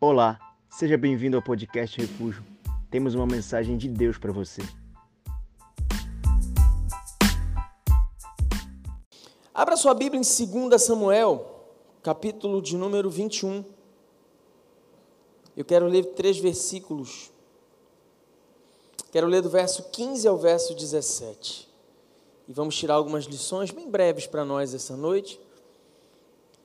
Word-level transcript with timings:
Olá, 0.00 0.38
seja 0.70 0.96
bem-vindo 0.96 1.36
ao 1.36 1.42
podcast 1.42 2.00
Refúgio. 2.00 2.44
Temos 2.88 3.16
uma 3.16 3.26
mensagem 3.26 3.76
de 3.76 3.88
Deus 3.88 4.16
para 4.16 4.30
você. 4.30 4.62
Abra 9.52 9.76
sua 9.76 9.94
Bíblia 9.94 10.22
em 10.22 10.68
2 10.68 10.80
Samuel, 10.80 11.64
capítulo 12.00 12.62
de 12.62 12.76
número 12.76 13.10
21. 13.10 13.64
Eu 15.56 15.64
quero 15.64 15.88
ler 15.88 16.04
três 16.14 16.38
versículos. 16.38 17.32
Quero 19.10 19.26
ler 19.26 19.42
do 19.42 19.50
verso 19.50 19.90
15 19.90 20.28
ao 20.28 20.38
verso 20.38 20.76
17. 20.76 21.68
E 22.46 22.52
vamos 22.52 22.76
tirar 22.76 22.94
algumas 22.94 23.24
lições 23.24 23.72
bem 23.72 23.90
breves 23.90 24.28
para 24.28 24.44
nós 24.44 24.72
essa 24.74 24.96
noite. 24.96 25.40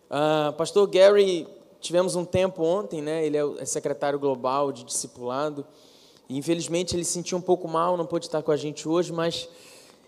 Uh, 0.08 0.54
Pastor 0.54 0.86
Gary 0.86 1.48
tivemos 1.84 2.16
um 2.16 2.24
tempo 2.24 2.64
ontem, 2.64 3.02
né? 3.02 3.26
Ele 3.26 3.38
é, 3.38 3.44
é 3.60 3.66
secretário 3.66 4.18
global 4.18 4.72
de 4.72 4.84
discipulado. 4.84 5.66
E 6.30 6.38
infelizmente 6.38 6.96
ele 6.96 7.04
se 7.04 7.12
sentiu 7.12 7.38
um 7.38 7.41
pouco 7.41 7.68
mal, 7.68 7.98
não 7.98 8.05
pôde 8.05 8.26
estar 8.26 8.41
com 8.41 8.52
a 8.52 8.55
gente 8.55 8.88
hoje, 8.88 9.12
mas 9.12 9.50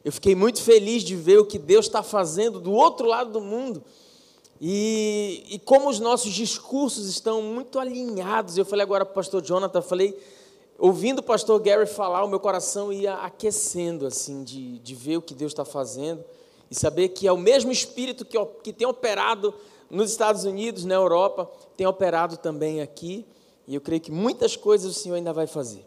eu 0.03 0.11
fiquei 0.11 0.33
muito 0.33 0.61
feliz 0.61 1.03
de 1.03 1.15
ver 1.15 1.37
o 1.37 1.45
que 1.45 1.59
Deus 1.59 1.85
está 1.85 2.01
fazendo 2.01 2.59
do 2.59 2.71
outro 2.71 3.05
lado 3.05 3.31
do 3.31 3.41
mundo. 3.41 3.83
E, 4.61 5.43
e 5.49 5.59
como 5.59 5.89
os 5.89 5.99
nossos 5.99 6.33
discursos 6.33 7.09
estão 7.09 7.41
muito 7.41 7.77
alinhados. 7.77 8.57
Eu 8.57 8.63
falei 8.63 8.83
agora 8.83 9.03
para 9.03 9.11
o 9.11 9.15
pastor 9.15 9.41
Jonathan, 9.41 9.81
falei, 9.81 10.17
ouvindo 10.79 11.19
o 11.19 11.23
pastor 11.23 11.59
Gary 11.59 11.85
falar, 11.85 12.23
o 12.23 12.29
meu 12.29 12.39
coração 12.39 12.93
ia 12.93 13.15
aquecendo, 13.15 14.07
assim, 14.07 14.45
de, 14.45 14.79
de 14.79 14.95
ver 14.95 15.17
o 15.17 15.21
que 15.21 15.33
Deus 15.33 15.51
está 15.51 15.65
fazendo 15.65 16.23
e 16.71 16.75
saber 16.75 17.09
que 17.09 17.27
é 17.27 17.31
o 17.31 17.37
mesmo 17.37 17.71
Espírito 17.71 18.23
que, 18.23 18.37
que 18.63 18.71
tem 18.71 18.87
operado 18.87 19.53
nos 19.89 20.11
Estados 20.11 20.45
Unidos, 20.45 20.85
na 20.85 20.95
Europa, 20.95 21.49
tem 21.75 21.85
operado 21.87 22.37
também 22.37 22.81
aqui, 22.81 23.25
e 23.67 23.75
eu 23.75 23.81
creio 23.81 24.01
que 24.01 24.11
muitas 24.11 24.55
coisas 24.55 24.95
o 24.95 24.99
Senhor 24.99 25.15
ainda 25.15 25.33
vai 25.33 25.47
fazer. 25.47 25.85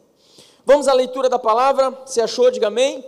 Vamos 0.65 0.89
à 0.89 0.93
leitura 0.93 1.29
da 1.29 1.39
palavra, 1.39 2.03
se 2.05 2.21
achou, 2.21 2.51
diga 2.51 2.67
amém. 2.67 3.05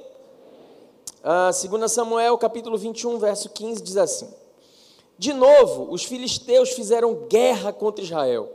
Uh, 1.22 1.69
2 1.69 1.92
Samuel, 1.92 2.38
capítulo 2.38 2.78
21, 2.78 3.19
verso 3.19 3.50
15, 3.50 3.82
diz 3.82 3.96
assim: 3.96 4.32
De 5.19 5.34
novo, 5.34 5.92
os 5.92 6.04
filisteus 6.04 6.70
fizeram 6.70 7.27
guerra 7.28 7.72
contra 7.72 8.02
Israel. 8.02 8.50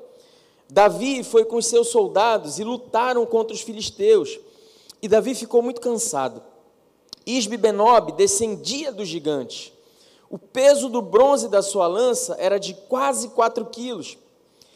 Davi 0.67 1.23
foi 1.23 1.45
com 1.45 1.58
os 1.58 1.67
seus 1.67 1.89
soldados 1.89 2.58
e 2.58 2.64
lutaram 2.64 3.25
contra 3.25 3.53
os 3.53 3.61
filisteus. 3.61 4.39
E 5.02 5.08
Davi 5.08 5.36
ficou 5.36 5.61
muito 5.61 5.80
cansado. 5.80 6.42
Isbe 7.25 7.58
Benob 7.58 8.14
descendia 8.14 8.92
dos 8.92 9.08
gigantes. 9.08 9.71
O 10.30 10.39
peso 10.39 10.89
do 10.89 11.02
bronze 11.02 11.47
da 11.47 11.61
sua 11.61 11.86
lança 11.88 12.36
era 12.39 12.59
de 12.59 12.73
quase 12.73 13.30
quatro 13.30 13.66
quilos. 13.67 14.17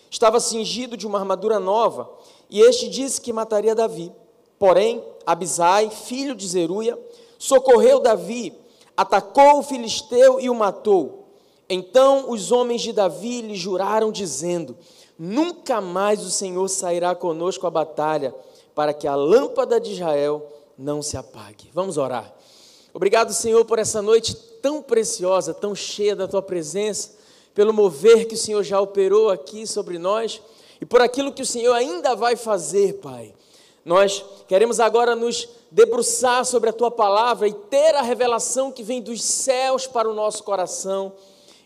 Estava 0.10 0.40
cingido 0.40 0.98
de 0.98 1.06
uma 1.06 1.20
armadura 1.20 1.60
nova, 1.60 2.10
e 2.50 2.62
este 2.62 2.90
disse 2.90 3.22
que 3.22 3.32
mataria 3.32 3.76
Davi. 3.76 4.12
Porém, 4.58 5.04
Abisai, 5.26 5.90
filho 5.90 6.36
de 6.36 6.48
Zeruia, 6.48 6.98
socorreu 7.38 8.00
Davi, 8.00 8.54
atacou 8.98 9.60
o 9.60 9.64
filisteu 9.64 10.40
e 10.40 10.50
o 10.50 10.56
matou. 10.56 11.28
Então 11.70 12.32
os 12.32 12.52
homens 12.52 12.82
de 12.82 12.92
Davi 12.92 13.42
lhe 13.42 13.56
juraram, 13.56 14.12
dizendo: 14.12 14.76
Nunca 15.18 15.80
mais 15.80 16.26
o 16.26 16.32
Senhor 16.32 16.68
sairá 16.68 17.14
conosco 17.14 17.68
à 17.68 17.70
batalha, 17.70 18.34
para 18.73 18.94
que 18.94 19.08
a 19.08 19.16
lâmpada 19.16 19.80
de 19.80 19.94
Israel 19.94 20.46
não 20.78 21.02
se 21.02 21.16
apague. 21.16 21.70
Vamos 21.73 21.98
orar. 21.98 22.34
Obrigado, 22.94 23.32
Senhor, 23.34 23.64
por 23.66 23.78
essa 23.78 24.02
noite 24.02 24.34
tão 24.62 24.82
preciosa, 24.82 25.54
tão 25.54 25.76
cheia 25.76 26.16
da 26.16 26.28
tua 26.28 26.42
presença, 26.42 27.12
pelo 27.53 27.73
mover 27.73 28.25
que 28.25 28.36
o 28.36 28.38
Senhor 28.38 28.64
já 28.64 28.80
operou 28.80 29.30
aqui 29.30 29.66
sobre 29.66 29.97
nós 29.97 30.42
e 30.80 30.86
por 30.86 31.02
aquilo 31.02 31.31
que 31.31 31.42
o 31.42 31.45
Senhor 31.45 31.73
ainda 31.73 32.16
vai 32.16 32.36
fazer, 32.36 32.95
Pai. 32.95 33.33
Nós 33.83 34.23
queremos 34.47 34.80
agora 34.80 35.16
nos 35.16 35.47
debruçar 35.72 36.45
sobre 36.45 36.70
a 36.70 36.73
tua 36.73 36.92
palavra 36.92 37.48
e 37.48 37.54
ter 37.54 37.95
a 37.95 38.02
revelação 38.02 38.71
que 38.71 38.83
vem 38.83 39.02
dos 39.02 39.23
céus 39.23 39.88
para 39.88 40.09
o 40.09 40.14
nosso 40.14 40.43
coração. 40.43 41.14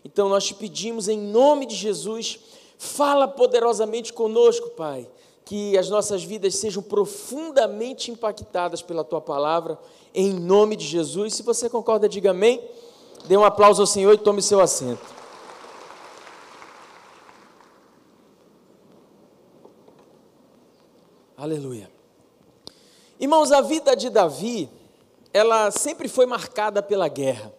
Então 0.04 0.28
nós 0.28 0.44
te 0.44 0.54
pedimos 0.54 1.08
em 1.08 1.18
nome 1.18 1.66
de 1.66 1.74
Jesus, 1.74 2.38
fala 2.78 3.26
poderosamente 3.26 4.12
conosco, 4.12 4.70
Pai, 4.70 5.08
que 5.44 5.76
as 5.76 5.88
nossas 5.88 6.22
vidas 6.22 6.54
sejam 6.54 6.82
profundamente 6.82 8.10
impactadas 8.10 8.82
pela 8.82 9.04
tua 9.04 9.20
palavra, 9.20 9.78
em 10.14 10.32
nome 10.32 10.76
de 10.76 10.86
Jesus. 10.86 11.34
Se 11.34 11.42
você 11.42 11.68
concorda, 11.68 12.08
diga 12.08 12.30
amém. 12.30 12.62
Dê 13.26 13.36
um 13.36 13.44
aplauso 13.44 13.82
ao 13.82 13.86
Senhor 13.86 14.12
e 14.12 14.18
tome 14.18 14.42
seu 14.42 14.60
assento. 14.60 15.13
Aleluia. 21.44 21.90
Irmãos, 23.20 23.52
a 23.52 23.60
vida 23.60 23.94
de 23.94 24.08
Davi, 24.08 24.66
ela 25.30 25.70
sempre 25.70 26.08
foi 26.08 26.24
marcada 26.24 26.82
pela 26.82 27.06
guerra. 27.06 27.52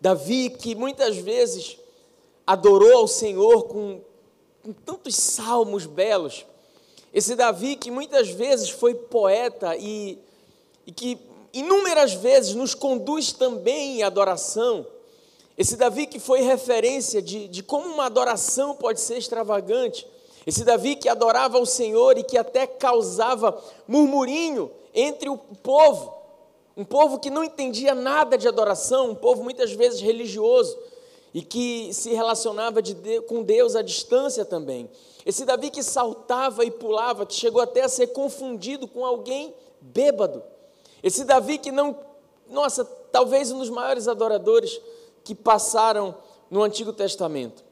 Davi, 0.00 0.48
que 0.48 0.74
muitas 0.74 1.18
vezes 1.18 1.76
adorou 2.46 3.00
ao 3.00 3.06
Senhor 3.06 3.64
com, 3.64 4.00
com 4.62 4.72
tantos 4.72 5.14
salmos 5.14 5.84
belos. 5.84 6.46
Esse 7.12 7.34
Davi 7.34 7.76
que 7.76 7.90
muitas 7.90 8.30
vezes 8.30 8.70
foi 8.70 8.94
poeta 8.94 9.76
e, 9.76 10.18
e 10.86 10.90
que 10.90 11.18
inúmeras 11.52 12.14
vezes 12.14 12.54
nos 12.54 12.74
conduz 12.74 13.30
também 13.30 14.02
à 14.02 14.06
adoração. 14.06 14.86
Esse 15.58 15.76
Davi 15.76 16.06
que 16.06 16.18
foi 16.18 16.40
referência 16.40 17.20
de, 17.20 17.46
de 17.46 17.62
como 17.62 17.86
uma 17.90 18.06
adoração 18.06 18.74
pode 18.74 19.02
ser 19.02 19.18
extravagante. 19.18 20.06
Esse 20.48 20.64
Davi 20.64 20.96
que 20.96 21.10
adorava 21.10 21.58
o 21.58 21.66
Senhor 21.66 22.16
e 22.16 22.22
que 22.22 22.38
até 22.38 22.66
causava 22.66 23.62
murmurinho 23.86 24.70
entre 24.94 25.28
o 25.28 25.36
povo. 25.36 26.14
Um 26.74 26.86
povo 26.86 27.18
que 27.18 27.28
não 27.28 27.44
entendia 27.44 27.94
nada 27.94 28.38
de 28.38 28.48
adoração, 28.48 29.10
um 29.10 29.14
povo 29.14 29.44
muitas 29.44 29.72
vezes 29.72 30.00
religioso 30.00 30.74
e 31.34 31.42
que 31.42 31.92
se 31.92 32.14
relacionava 32.14 32.80
de 32.80 32.94
Deus, 32.94 33.26
com 33.26 33.42
Deus 33.42 33.76
à 33.76 33.82
distância 33.82 34.42
também. 34.42 34.88
Esse 35.26 35.44
Davi 35.44 35.68
que 35.68 35.82
saltava 35.82 36.64
e 36.64 36.70
pulava, 36.70 37.26
que 37.26 37.34
chegou 37.34 37.60
até 37.60 37.82
a 37.82 37.88
ser 37.90 38.06
confundido 38.06 38.88
com 38.88 39.04
alguém 39.04 39.54
bêbado. 39.82 40.42
Esse 41.02 41.26
Davi 41.26 41.58
que 41.58 41.70
não, 41.70 41.94
nossa, 42.48 42.86
talvez 43.12 43.52
um 43.52 43.58
dos 43.58 43.68
maiores 43.68 44.08
adoradores 44.08 44.80
que 45.22 45.34
passaram 45.34 46.14
no 46.50 46.62
Antigo 46.62 46.94
Testamento. 46.94 47.67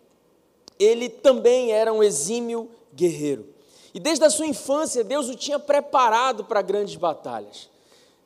Ele 0.78 1.08
também 1.08 1.72
era 1.72 1.92
um 1.92 2.02
exímio 2.02 2.70
guerreiro. 2.94 3.46
E 3.94 4.00
desde 4.00 4.24
a 4.24 4.30
sua 4.30 4.46
infância, 4.46 5.02
Deus 5.02 5.28
o 5.28 5.34
tinha 5.34 5.58
preparado 5.58 6.44
para 6.44 6.60
grandes 6.60 6.96
batalhas. 6.96 7.68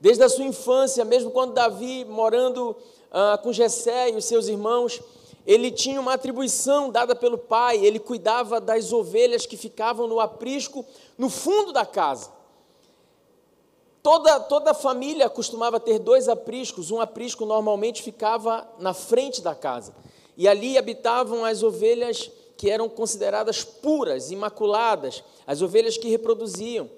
Desde 0.01 0.23
a 0.25 0.29
sua 0.29 0.45
infância, 0.45 1.05
mesmo 1.05 1.31
quando 1.31 1.53
Davi, 1.53 2.05
morando 2.05 2.77
ah, 3.13 3.39
com 3.43 3.53
Jessé 3.53 4.11
e 4.11 4.17
os 4.17 4.25
seus 4.25 4.49
irmãos, 4.49 5.01
ele 5.47 5.71
tinha 5.71 6.01
uma 6.01 6.15
atribuição 6.15 6.91
dada 6.91 7.15
pelo 7.15 7.39
pai, 7.39 7.85
ele 7.85 7.99
cuidava 7.99 8.61
das 8.61 8.93
ovelhas 8.93 9.47
que 9.47 9.57
ficavam 9.57 10.07
no 10.07 10.21
aprisco, 10.21 10.85
no 11.17 11.29
fundo 11.29 11.73
da 11.73 11.87
casa. 11.87 12.31
Toda, 14.03 14.41
toda 14.41 14.73
família 14.73 15.29
costumava 15.29 15.79
ter 15.79 15.99
dois 15.99 16.29
apriscos. 16.29 16.91
Um 16.91 17.01
aprisco 17.01 17.45
normalmente 17.45 18.03
ficava 18.03 18.67
na 18.79 18.95
frente 18.95 19.43
da 19.43 19.55
casa. 19.55 19.95
E 20.37 20.49
ali 20.49 20.79
habitavam 20.79 21.45
as 21.45 21.63
ovelhas 21.63 22.31
que 22.61 22.69
eram 22.69 22.91
consideradas 22.91 23.65
puras, 23.65 24.31
imaculadas, 24.31 25.25
as 25.47 25.63
ovelhas 25.63 25.97
que 25.97 26.11
reproduziam. 26.11 26.91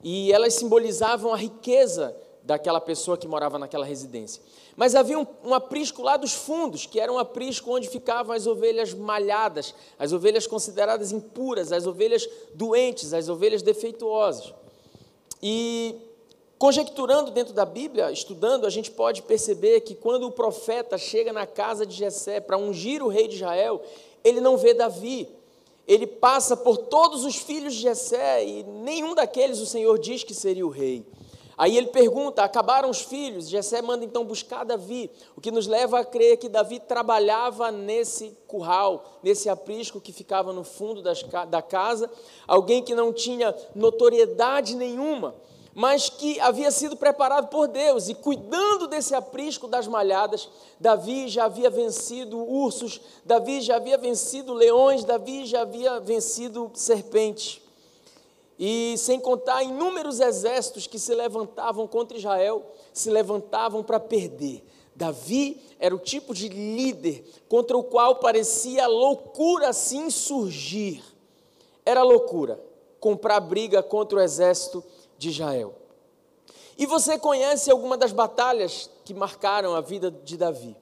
E 0.00 0.32
elas 0.32 0.54
simbolizavam 0.54 1.34
a 1.34 1.36
riqueza 1.36 2.16
daquela 2.44 2.80
pessoa 2.80 3.18
que 3.18 3.26
morava 3.26 3.58
naquela 3.58 3.84
residência. 3.84 4.40
Mas 4.76 4.94
havia 4.94 5.18
um, 5.18 5.26
um, 5.42 5.52
aprisco 5.52 6.02
lá 6.02 6.16
dos 6.16 6.34
fundos, 6.34 6.86
que 6.86 7.00
era 7.00 7.12
um 7.12 7.18
aprisco 7.18 7.74
onde 7.74 7.88
ficavam 7.88 8.32
as 8.32 8.46
ovelhas 8.46 8.94
malhadas, 8.94 9.74
as 9.98 10.12
ovelhas 10.12 10.46
consideradas 10.46 11.10
impuras, 11.10 11.72
as 11.72 11.84
ovelhas 11.84 12.24
doentes, 12.54 13.12
as 13.12 13.28
ovelhas 13.28 13.60
defeituosas. 13.60 14.54
E 15.42 15.96
Conjecturando 16.58 17.30
dentro 17.30 17.54
da 17.54 17.64
Bíblia, 17.64 18.10
estudando, 18.10 18.66
a 18.66 18.70
gente 18.70 18.90
pode 18.90 19.22
perceber 19.22 19.82
que 19.82 19.94
quando 19.94 20.26
o 20.26 20.32
profeta 20.32 20.98
chega 20.98 21.32
na 21.32 21.46
casa 21.46 21.86
de 21.86 21.94
Jessé 21.94 22.40
para 22.40 22.58
ungir 22.58 23.00
o 23.00 23.06
rei 23.06 23.28
de 23.28 23.36
Israel, 23.36 23.80
ele 24.28 24.40
não 24.40 24.56
vê 24.56 24.74
Davi. 24.74 25.28
Ele 25.86 26.06
passa 26.06 26.56
por 26.56 26.76
todos 26.76 27.24
os 27.24 27.36
filhos 27.36 27.74
de 27.74 27.80
Jessé 27.80 28.44
e 28.44 28.62
nenhum 28.62 29.14
daqueles 29.14 29.58
o 29.58 29.66
Senhor 29.66 29.98
diz 29.98 30.22
que 30.22 30.34
seria 30.34 30.66
o 30.66 30.70
rei. 30.70 31.06
Aí 31.58 31.76
ele 31.76 31.88
pergunta: 31.88 32.44
acabaram 32.44 32.88
os 32.88 33.00
filhos? 33.00 33.48
Jessé 33.48 33.82
manda 33.82 34.04
então 34.04 34.24
buscar 34.24 34.64
Davi, 34.64 35.10
o 35.34 35.40
que 35.40 35.50
nos 35.50 35.66
leva 35.66 35.98
a 35.98 36.04
crer 36.04 36.36
que 36.36 36.48
Davi 36.48 36.78
trabalhava 36.78 37.72
nesse 37.72 38.36
curral, 38.46 39.18
nesse 39.24 39.48
aprisco 39.48 40.00
que 40.00 40.12
ficava 40.12 40.52
no 40.52 40.62
fundo 40.62 41.02
das, 41.02 41.24
da 41.48 41.60
casa, 41.60 42.08
alguém 42.46 42.80
que 42.80 42.94
não 42.94 43.12
tinha 43.12 43.52
notoriedade 43.74 44.76
nenhuma, 44.76 45.34
mas 45.78 46.08
que 46.08 46.40
havia 46.40 46.72
sido 46.72 46.96
preparado 46.96 47.50
por 47.50 47.68
Deus. 47.68 48.08
E 48.08 48.14
cuidando 48.14 48.88
desse 48.88 49.14
aprisco 49.14 49.68
das 49.68 49.86
malhadas, 49.86 50.48
Davi 50.80 51.28
já 51.28 51.44
havia 51.44 51.70
vencido 51.70 52.36
ursos, 52.36 53.00
Davi 53.24 53.60
já 53.60 53.76
havia 53.76 53.96
vencido 53.96 54.52
leões, 54.52 55.04
Davi 55.04 55.46
já 55.46 55.60
havia 55.60 56.00
vencido 56.00 56.68
serpentes. 56.74 57.60
E 58.58 58.96
sem 58.98 59.20
contar 59.20 59.62
inúmeros 59.62 60.18
exércitos 60.18 60.88
que 60.88 60.98
se 60.98 61.14
levantavam 61.14 61.86
contra 61.86 62.18
Israel, 62.18 62.66
se 62.92 63.08
levantavam 63.08 63.84
para 63.84 64.00
perder. 64.00 64.64
Davi 64.96 65.62
era 65.78 65.94
o 65.94 66.00
tipo 66.00 66.34
de 66.34 66.48
líder 66.48 67.24
contra 67.48 67.78
o 67.78 67.84
qual 67.84 68.16
parecia 68.16 68.84
loucura 68.88 69.68
assim 69.68 70.10
surgir. 70.10 71.04
Era 71.86 72.02
loucura 72.02 72.58
comprar 72.98 73.38
briga 73.38 73.80
contra 73.80 74.18
o 74.18 74.20
exército 74.20 74.82
de 75.18 75.30
Israel. 75.30 75.74
E 76.78 76.86
você 76.86 77.18
conhece 77.18 77.70
alguma 77.70 77.96
das 77.96 78.12
batalhas 78.12 78.88
que 79.04 79.12
marcaram 79.12 79.74
a 79.74 79.80
vida 79.80 80.10
de 80.10 80.36
Davi? 80.36 80.76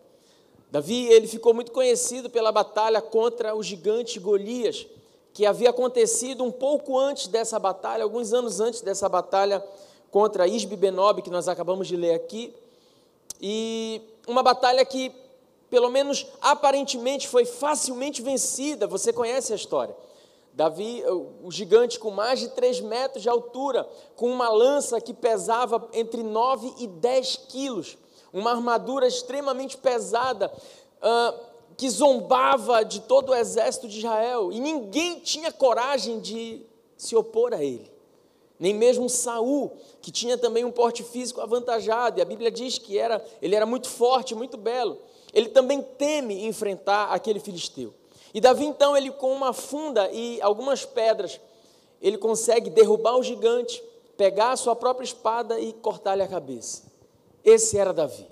Davi, 0.71 1.07
ele 1.07 1.27
ficou 1.27 1.55
muito 1.55 1.73
conhecido 1.73 2.29
pela 2.29 2.53
batalha 2.53 3.01
contra 3.01 3.57
o 3.57 3.63
gigante 3.63 4.21
Golias, 4.21 4.87
que 5.33 5.47
havia 5.47 5.71
acontecido 5.71 6.45
um 6.45 6.53
pouco 6.53 6.99
antes 6.99 7.29
dessa 7.29 7.59
batalha, 7.59 8.05
alguns 8.05 8.33
anos 8.33 8.61
antes 8.61 8.83
dessa 8.83 9.09
batalha 9.09 9.65
contra 10.11 10.47
Isbi 10.47 10.77
Benob, 10.77 11.23
que 11.23 11.31
nós 11.31 11.49
acabamos 11.49 11.89
de 11.89 11.97
ler 11.97 12.15
aqui. 12.15 12.55
E 13.41 14.03
uma 14.27 14.43
batalha 14.43 14.85
que, 14.85 15.13
pelo 15.71 15.91
menos 15.91 16.27
aparentemente, 16.41 17.29
foi 17.29 17.45
facilmente 17.45 18.21
vencida. 18.21 18.87
Você 18.87 19.13
conhece 19.13 19.53
a 19.53 19.57
história. 19.57 19.95
Davi, 20.57 21.05
o 21.43 21.51
gigante 21.51 21.99
com 21.99 22.11
mais 22.11 22.41
de 22.41 22.49
3 22.49 22.81
metros 22.81 23.23
de 23.23 23.29
altura, 23.29 23.87
com 24.17 24.31
uma 24.31 24.49
lança 24.49 24.99
que 25.03 25.13
pesava 25.13 25.87
entre 25.93 26.23
9 26.23 26.73
e 26.79 26.87
10 26.87 27.37
quilos, 27.51 27.99
uma 28.33 28.53
armadura 28.53 29.07
extremamente 29.07 29.77
pesada, 29.77 30.51
uh, 30.51 31.39
que 31.77 31.91
zombava 31.91 32.83
de 32.87 33.03
todo 33.03 33.33
o 33.33 33.35
exército 33.35 33.87
de 33.87 33.99
Israel, 33.99 34.51
e 34.51 34.59
ninguém 34.59 35.21
tinha 35.21 35.53
coragem 35.53 36.21
de 36.21 36.63
se 36.97 37.15
opor 37.15 37.53
a 37.53 37.63
ele. 37.63 37.93
Nem 38.59 38.73
mesmo 38.73 39.11
Saul, 39.11 39.77
que 40.01 40.11
tinha 40.11 40.39
também 40.39 40.65
um 40.65 40.73
porte 40.73 41.03
físico 41.03 41.43
avantajado, 41.43 42.19
e 42.19 42.23
a 42.23 42.25
Bíblia 42.25 42.51
diz 42.51 42.79
que 42.79 42.97
era, 42.97 43.23
ele 43.43 43.55
era 43.55 43.67
muito 43.67 43.91
forte, 43.91 44.35
muito 44.35 44.57
belo. 44.57 44.97
Ele 45.35 45.51
também 45.51 45.83
teme 45.83 46.47
enfrentar 46.47 47.09
aquele 47.09 47.41
filisteu. 47.41 47.93
E 48.37 48.41
Davi 48.41 48.67
então, 48.67 48.95
ele 48.95 49.11
com 49.11 49.33
uma 49.33 49.55
funda 49.55 50.11
e 50.13 50.43
algumas 50.43 50.85
pedras, 50.85 51.41
ele 52.03 52.19
consegue 52.19 52.69
derrubar 52.69 53.17
o 53.17 53.23
gigante, 53.23 53.83
pegar 54.15 54.51
a 54.51 54.57
sua 54.59 54.77
própria 54.77 55.07
espada 55.07 55.59
e 55.59 55.73
cortar-lhe 55.73 56.23
a 56.23 56.29
cabeça. 56.29 56.83
Esse 57.43 57.79
era 57.79 57.95
Davi. 57.95 58.29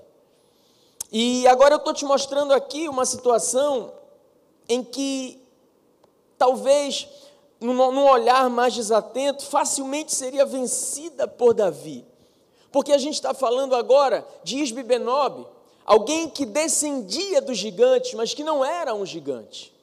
E 1.11 1.47
agora 1.47 1.73
eu 1.73 1.79
estou 1.79 1.91
te 1.91 2.05
mostrando 2.05 2.53
aqui 2.53 2.87
uma 2.87 3.03
situação 3.03 3.93
em 4.69 4.83
que 4.83 5.41
talvez 6.37 7.07
num 7.59 8.07
olhar 8.07 8.47
mais 8.47 8.75
desatento, 8.75 9.43
facilmente 9.43 10.13
seria 10.13 10.45
vencida 10.45 11.27
por 11.27 11.55
Davi. 11.55 12.05
Porque 12.71 12.93
a 12.93 12.99
gente 12.99 13.15
está 13.15 13.33
falando 13.33 13.73
agora 13.73 14.23
de 14.43 14.59
Isbi 14.59 14.83
Benob, 14.83 15.47
alguém 15.83 16.29
que 16.29 16.45
descendia 16.45 17.41
do 17.41 17.55
gigante, 17.55 18.15
mas 18.15 18.35
que 18.35 18.43
não 18.43 18.63
era 18.63 18.93
um 18.93 19.03
gigante. 19.03 19.73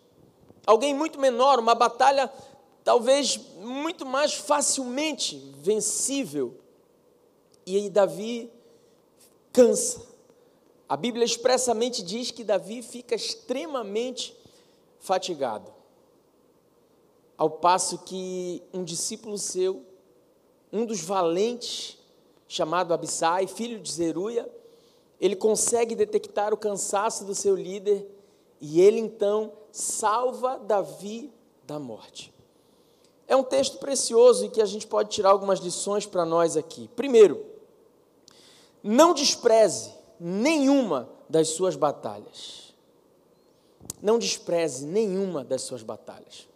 Alguém 0.67 0.95
muito 0.95 1.19
menor, 1.19 1.59
uma 1.59 1.75
batalha 1.75 2.33
talvez 2.85 3.39
muito 3.59 4.05
mais 4.05 4.35
facilmente 4.35 5.37
vencível. 5.57 6.55
E 7.67 7.77
aí 7.77 7.91
Davi 7.91 8.51
cansa. 9.53 10.03
A 10.89 10.97
Bíblia 10.97 11.25
expressamente 11.25 12.03
diz 12.03 12.31
que 12.31 12.45
Davi 12.45 12.83
fica 12.83 13.15
extremamente 13.15 14.37
fatigado. 14.99 15.73
Ao 17.37 17.49
passo 17.49 17.99
que 17.99 18.63
um 18.73 18.85
discípulo 18.85 19.39
seu, 19.39 19.85
um 20.73 20.85
dos 20.85 21.01
valentes, 21.01 21.99
chamado 22.47 22.93
Abissai, 22.93 23.47
filho 23.47 23.81
de 23.81 23.91
Zeruia, 23.91 24.49
ele 25.21 25.35
consegue 25.35 25.95
detectar 25.95 26.53
o 26.53 26.57
cansaço 26.57 27.25
do 27.25 27.35
seu 27.35 27.57
líder 27.57 28.07
e 28.63 28.81
ele 28.81 29.01
então 29.01 29.53
salva 29.73 30.57
Davi 30.57 31.33
da 31.65 31.81
morte. 31.81 32.33
É 33.27 33.35
um 33.35 33.43
texto 33.43 33.79
precioso 33.79 34.45
e 34.45 34.51
que 34.51 34.63
a 34.63 34.67
gente 34.67 34.87
pode 34.87 35.11
tirar 35.11 35.31
algumas 35.31 35.59
lições 35.59 36.07
para 36.07 36.25
nós 36.25 36.57
aqui. 36.57 36.89
Primeiro, 36.95 37.45
não 38.81 39.13
despreze 39.13 39.93
nenhuma 40.21 41.09
das 41.29 41.49
suas 41.49 41.75
batalhas. 41.75 42.73
Não 44.01 44.17
despreze 44.17 44.87
nenhuma 44.87 45.43
das 45.43 45.63
suas 45.63 45.83
batalhas. 45.83 46.47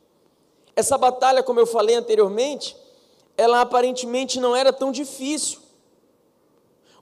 Essa 0.76 0.96
batalha, 0.96 1.42
como 1.42 1.58
eu 1.58 1.66
falei 1.66 1.96
anteriormente, 1.96 2.76
ela 3.36 3.60
aparentemente 3.62 4.38
não 4.38 4.54
era 4.54 4.72
tão 4.72 4.92
difícil. 4.92 5.58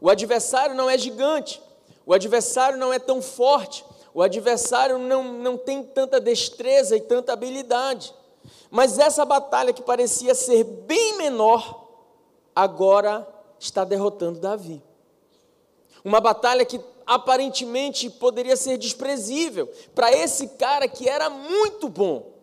O 0.01 0.09
adversário 0.09 0.75
não 0.75 0.89
é 0.89 0.97
gigante, 0.97 1.61
o 2.07 2.15
adversário 2.15 2.79
não 2.79 2.93
é 2.93 2.99
tão 2.99 3.21
forte, 3.21 3.85
o 4.15 4.23
adversário 4.23 4.97
não, 4.97 5.25
não 5.25 5.59
tem 5.59 5.83
tanta 5.83 6.21
destreza 6.21 6.97
e 6.97 7.01
tanta 7.01 7.33
habilidade. 7.33 8.15
Mas 8.71 8.99
essa 8.99 9.25
batalha 9.25 9.73
que 9.73 9.83
parecia 9.83 10.35
ser 10.35 10.65
bem 10.65 11.19
menor, 11.19 11.87
agora 12.55 13.29
está 13.59 13.85
derrotando 13.85 14.41
Davi. 14.41 14.83
Uma 16.05 16.21
batalha 16.21 16.65
que 16.65 16.81
aparentemente 17.05 18.09
poderia 18.09 18.57
ser 18.57 18.79
desprezível 18.79 19.71
para 19.95 20.11
esse 20.13 20.49
cara 20.49 20.89
que 20.89 21.09
era 21.09 21.29
muito 21.29 21.89
bom 21.89 22.35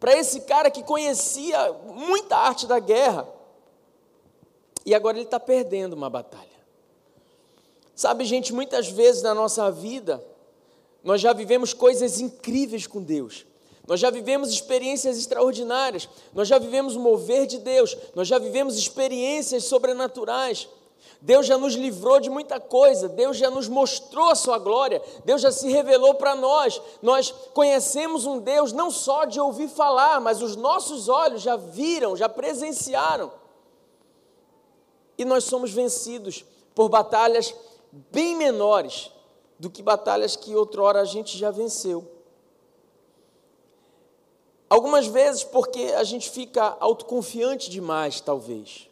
para 0.00 0.16
esse 0.16 0.40
cara 0.40 0.70
que 0.70 0.82
conhecia 0.82 1.72
muita 1.84 2.34
arte 2.34 2.66
da 2.66 2.78
guerra. 2.78 3.28
E 4.84 4.94
agora 4.94 5.18
ele 5.18 5.26
está 5.26 5.38
perdendo 5.38 5.92
uma 5.92 6.08
batalha. 6.08 6.48
Sabe, 7.94 8.24
gente, 8.24 8.52
muitas 8.52 8.88
vezes 8.88 9.22
na 9.22 9.34
nossa 9.34 9.70
vida, 9.70 10.24
nós 11.02 11.20
já 11.20 11.32
vivemos 11.32 11.72
coisas 11.72 12.20
incríveis 12.20 12.86
com 12.86 13.02
Deus. 13.02 13.46
Nós 13.86 13.98
já 13.98 14.10
vivemos 14.10 14.50
experiências 14.50 15.18
extraordinárias. 15.18 16.08
Nós 16.32 16.46
já 16.46 16.58
vivemos 16.58 16.94
o 16.94 17.00
mover 17.00 17.46
de 17.46 17.58
Deus. 17.58 17.96
Nós 18.14 18.28
já 18.28 18.38
vivemos 18.38 18.76
experiências 18.76 19.64
sobrenaturais. 19.64 20.68
Deus 21.22 21.46
já 21.46 21.58
nos 21.58 21.74
livrou 21.74 22.18
de 22.18 22.30
muita 22.30 22.58
coisa, 22.58 23.06
Deus 23.06 23.36
já 23.36 23.50
nos 23.50 23.68
mostrou 23.68 24.30
a 24.30 24.34
sua 24.34 24.58
glória, 24.58 25.02
Deus 25.22 25.42
já 25.42 25.52
se 25.52 25.68
revelou 25.68 26.14
para 26.14 26.34
nós. 26.34 26.80
Nós 27.02 27.30
conhecemos 27.52 28.24
um 28.24 28.38
Deus 28.38 28.72
não 28.72 28.90
só 28.90 29.26
de 29.26 29.38
ouvir 29.38 29.68
falar, 29.68 30.18
mas 30.18 30.40
os 30.40 30.56
nossos 30.56 31.10
olhos 31.10 31.42
já 31.42 31.56
viram, 31.56 32.16
já 32.16 32.28
presenciaram. 32.28 33.30
E 35.18 35.24
nós 35.24 35.44
somos 35.44 35.72
vencidos 35.72 36.44
por 36.74 36.88
batalhas 36.88 37.54
bem 38.10 38.34
menores 38.34 39.10
do 39.60 39.68
que 39.68 39.82
batalhas 39.82 40.36
que 40.36 40.56
outrora 40.56 41.02
a 41.02 41.04
gente 41.04 41.36
já 41.36 41.50
venceu. 41.50 42.10
Algumas 44.70 45.06
vezes 45.06 45.44
porque 45.44 45.92
a 45.96 46.02
gente 46.02 46.30
fica 46.30 46.78
autoconfiante 46.80 47.68
demais, 47.68 48.22
talvez. 48.22 48.88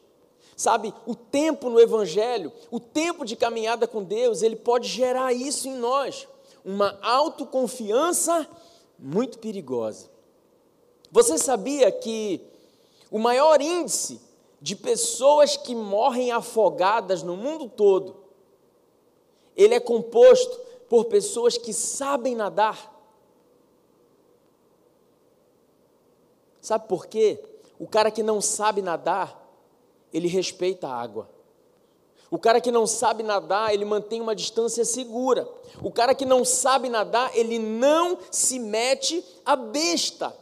Sabe, 0.55 0.93
o 1.07 1.15
tempo 1.15 1.71
no 1.71 1.81
Evangelho, 1.81 2.53
o 2.71 2.79
tempo 2.79 3.25
de 3.25 3.35
caminhada 3.35 3.87
com 3.87 4.05
Deus, 4.05 4.43
ele 4.43 4.57
pode 4.57 4.89
gerar 4.89 5.33
isso 5.33 5.69
em 5.69 5.75
nós, 5.75 6.29
uma 6.63 6.99
autoconfiança 7.01 8.47
muito 8.99 9.39
perigosa. 9.39 10.11
Você 11.11 11.39
sabia 11.39 11.91
que 11.91 12.43
o 13.11 13.19
maior 13.19 13.63
índice 13.63 14.21
de 14.61 14.77
pessoas 14.77 15.57
que 15.57 15.75
morrem 15.75 16.31
afogadas 16.31 17.23
no 17.23 17.37
mundo 17.39 17.71
todo, 17.71 18.28
ele 19.59 19.75
é 19.75 19.81
composto 19.81 20.57
por 20.89 21.07
pessoas 21.07 21.59
que 21.59 21.73
sabem 21.73 22.37
nadar? 22.37 22.95
Sabe 26.61 26.87
por 26.87 27.07
quê? 27.07 27.43
O 27.77 27.89
cara 27.89 28.11
que 28.11 28.23
não 28.23 28.41
sabe 28.41 28.81
nadar, 28.81 29.45
ele 30.13 30.29
respeita 30.29 30.87
a 30.87 30.95
água. 30.95 31.29
O 32.31 32.39
cara 32.39 32.61
que 32.61 32.71
não 32.71 32.87
sabe 32.87 33.23
nadar, 33.23 33.75
ele 33.75 33.85
mantém 33.85 34.21
uma 34.21 34.35
distância 34.35 34.85
segura. 34.85 35.49
O 35.83 35.91
cara 35.91 36.15
que 36.15 36.25
não 36.25 36.45
sabe 36.45 36.89
nadar, 36.89 37.37
ele 37.37 37.59
não 37.59 38.19
se 38.31 38.59
mete 38.59 39.25
a 39.45 39.57
besta. 39.57 40.37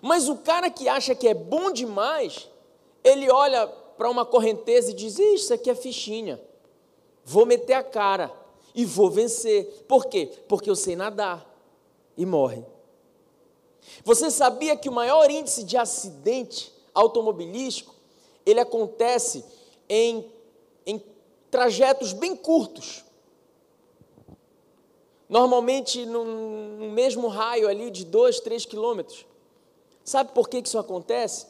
Mas 0.00 0.28
o 0.28 0.36
cara 0.36 0.70
que 0.70 0.88
acha 0.88 1.14
que 1.14 1.28
é 1.28 1.34
bom 1.34 1.70
demais, 1.70 2.48
ele 3.04 3.30
olha 3.30 3.66
para 3.66 4.08
uma 4.08 4.24
correnteza 4.24 4.92
e 4.92 4.94
diz: 4.94 5.18
Isso 5.18 5.52
aqui 5.52 5.68
é 5.68 5.74
fichinha. 5.74 6.40
Vou 7.24 7.46
meter 7.46 7.74
a 7.74 7.82
cara 7.82 8.32
e 8.74 8.84
vou 8.84 9.10
vencer. 9.10 9.84
Por 9.88 10.06
quê? 10.06 10.30
Porque 10.48 10.68
eu 10.68 10.76
sei 10.76 10.96
nadar. 10.96 11.48
E 12.16 12.26
morre. 12.26 12.64
Você 14.04 14.30
sabia 14.30 14.76
que 14.76 14.88
o 14.88 14.92
maior 14.92 15.30
índice 15.30 15.64
de 15.64 15.76
acidente 15.76 16.72
automobilístico 16.94 17.94
ele 18.44 18.60
acontece 18.60 19.44
em, 19.88 20.30
em 20.86 21.02
trajetos 21.50 22.12
bem 22.12 22.36
curtos. 22.36 23.04
Normalmente 25.28 26.04
no, 26.04 26.24
no 26.24 26.90
mesmo 26.90 27.28
raio 27.28 27.68
ali 27.68 27.90
de 27.90 28.04
2, 28.04 28.40
3 28.40 28.66
quilômetros. 28.66 29.24
Sabe 30.04 30.32
por 30.32 30.48
que 30.48 30.58
isso 30.58 30.78
acontece? 30.78 31.46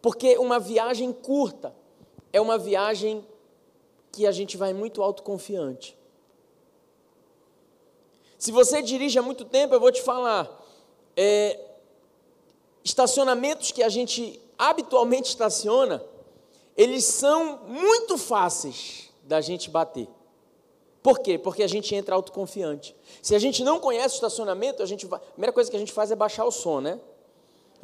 Porque 0.00 0.36
uma 0.38 0.60
viagem 0.60 1.12
curta 1.12 1.74
é 2.32 2.40
uma 2.40 2.58
viagem 2.58 3.26
que 4.14 4.26
a 4.26 4.32
gente 4.32 4.56
vai 4.56 4.72
muito 4.72 5.02
autoconfiante. 5.02 5.98
Se 8.38 8.52
você 8.52 8.80
dirige 8.80 9.18
há 9.18 9.22
muito 9.22 9.44
tempo, 9.44 9.74
eu 9.74 9.80
vou 9.80 9.90
te 9.90 10.02
falar, 10.02 10.48
é, 11.16 11.58
estacionamentos 12.84 13.72
que 13.72 13.82
a 13.82 13.88
gente 13.88 14.40
habitualmente 14.56 15.30
estaciona, 15.30 16.04
eles 16.76 17.04
são 17.04 17.60
muito 17.66 18.16
fáceis 18.16 19.10
da 19.22 19.40
gente 19.40 19.70
bater. 19.70 20.08
Por 21.02 21.18
quê? 21.18 21.38
Porque 21.38 21.62
a 21.62 21.66
gente 21.66 21.94
entra 21.94 22.14
autoconfiante. 22.14 22.96
Se 23.20 23.34
a 23.34 23.38
gente 23.38 23.62
não 23.64 23.80
conhece 23.80 24.14
o 24.14 24.16
estacionamento, 24.16 24.82
a, 24.82 24.86
gente 24.86 25.06
a 25.10 25.18
primeira 25.18 25.52
coisa 25.52 25.70
que 25.70 25.76
a 25.76 25.80
gente 25.80 25.92
faz 25.92 26.10
é 26.10 26.16
baixar 26.16 26.44
o 26.44 26.50
som, 26.50 26.80
né? 26.80 27.00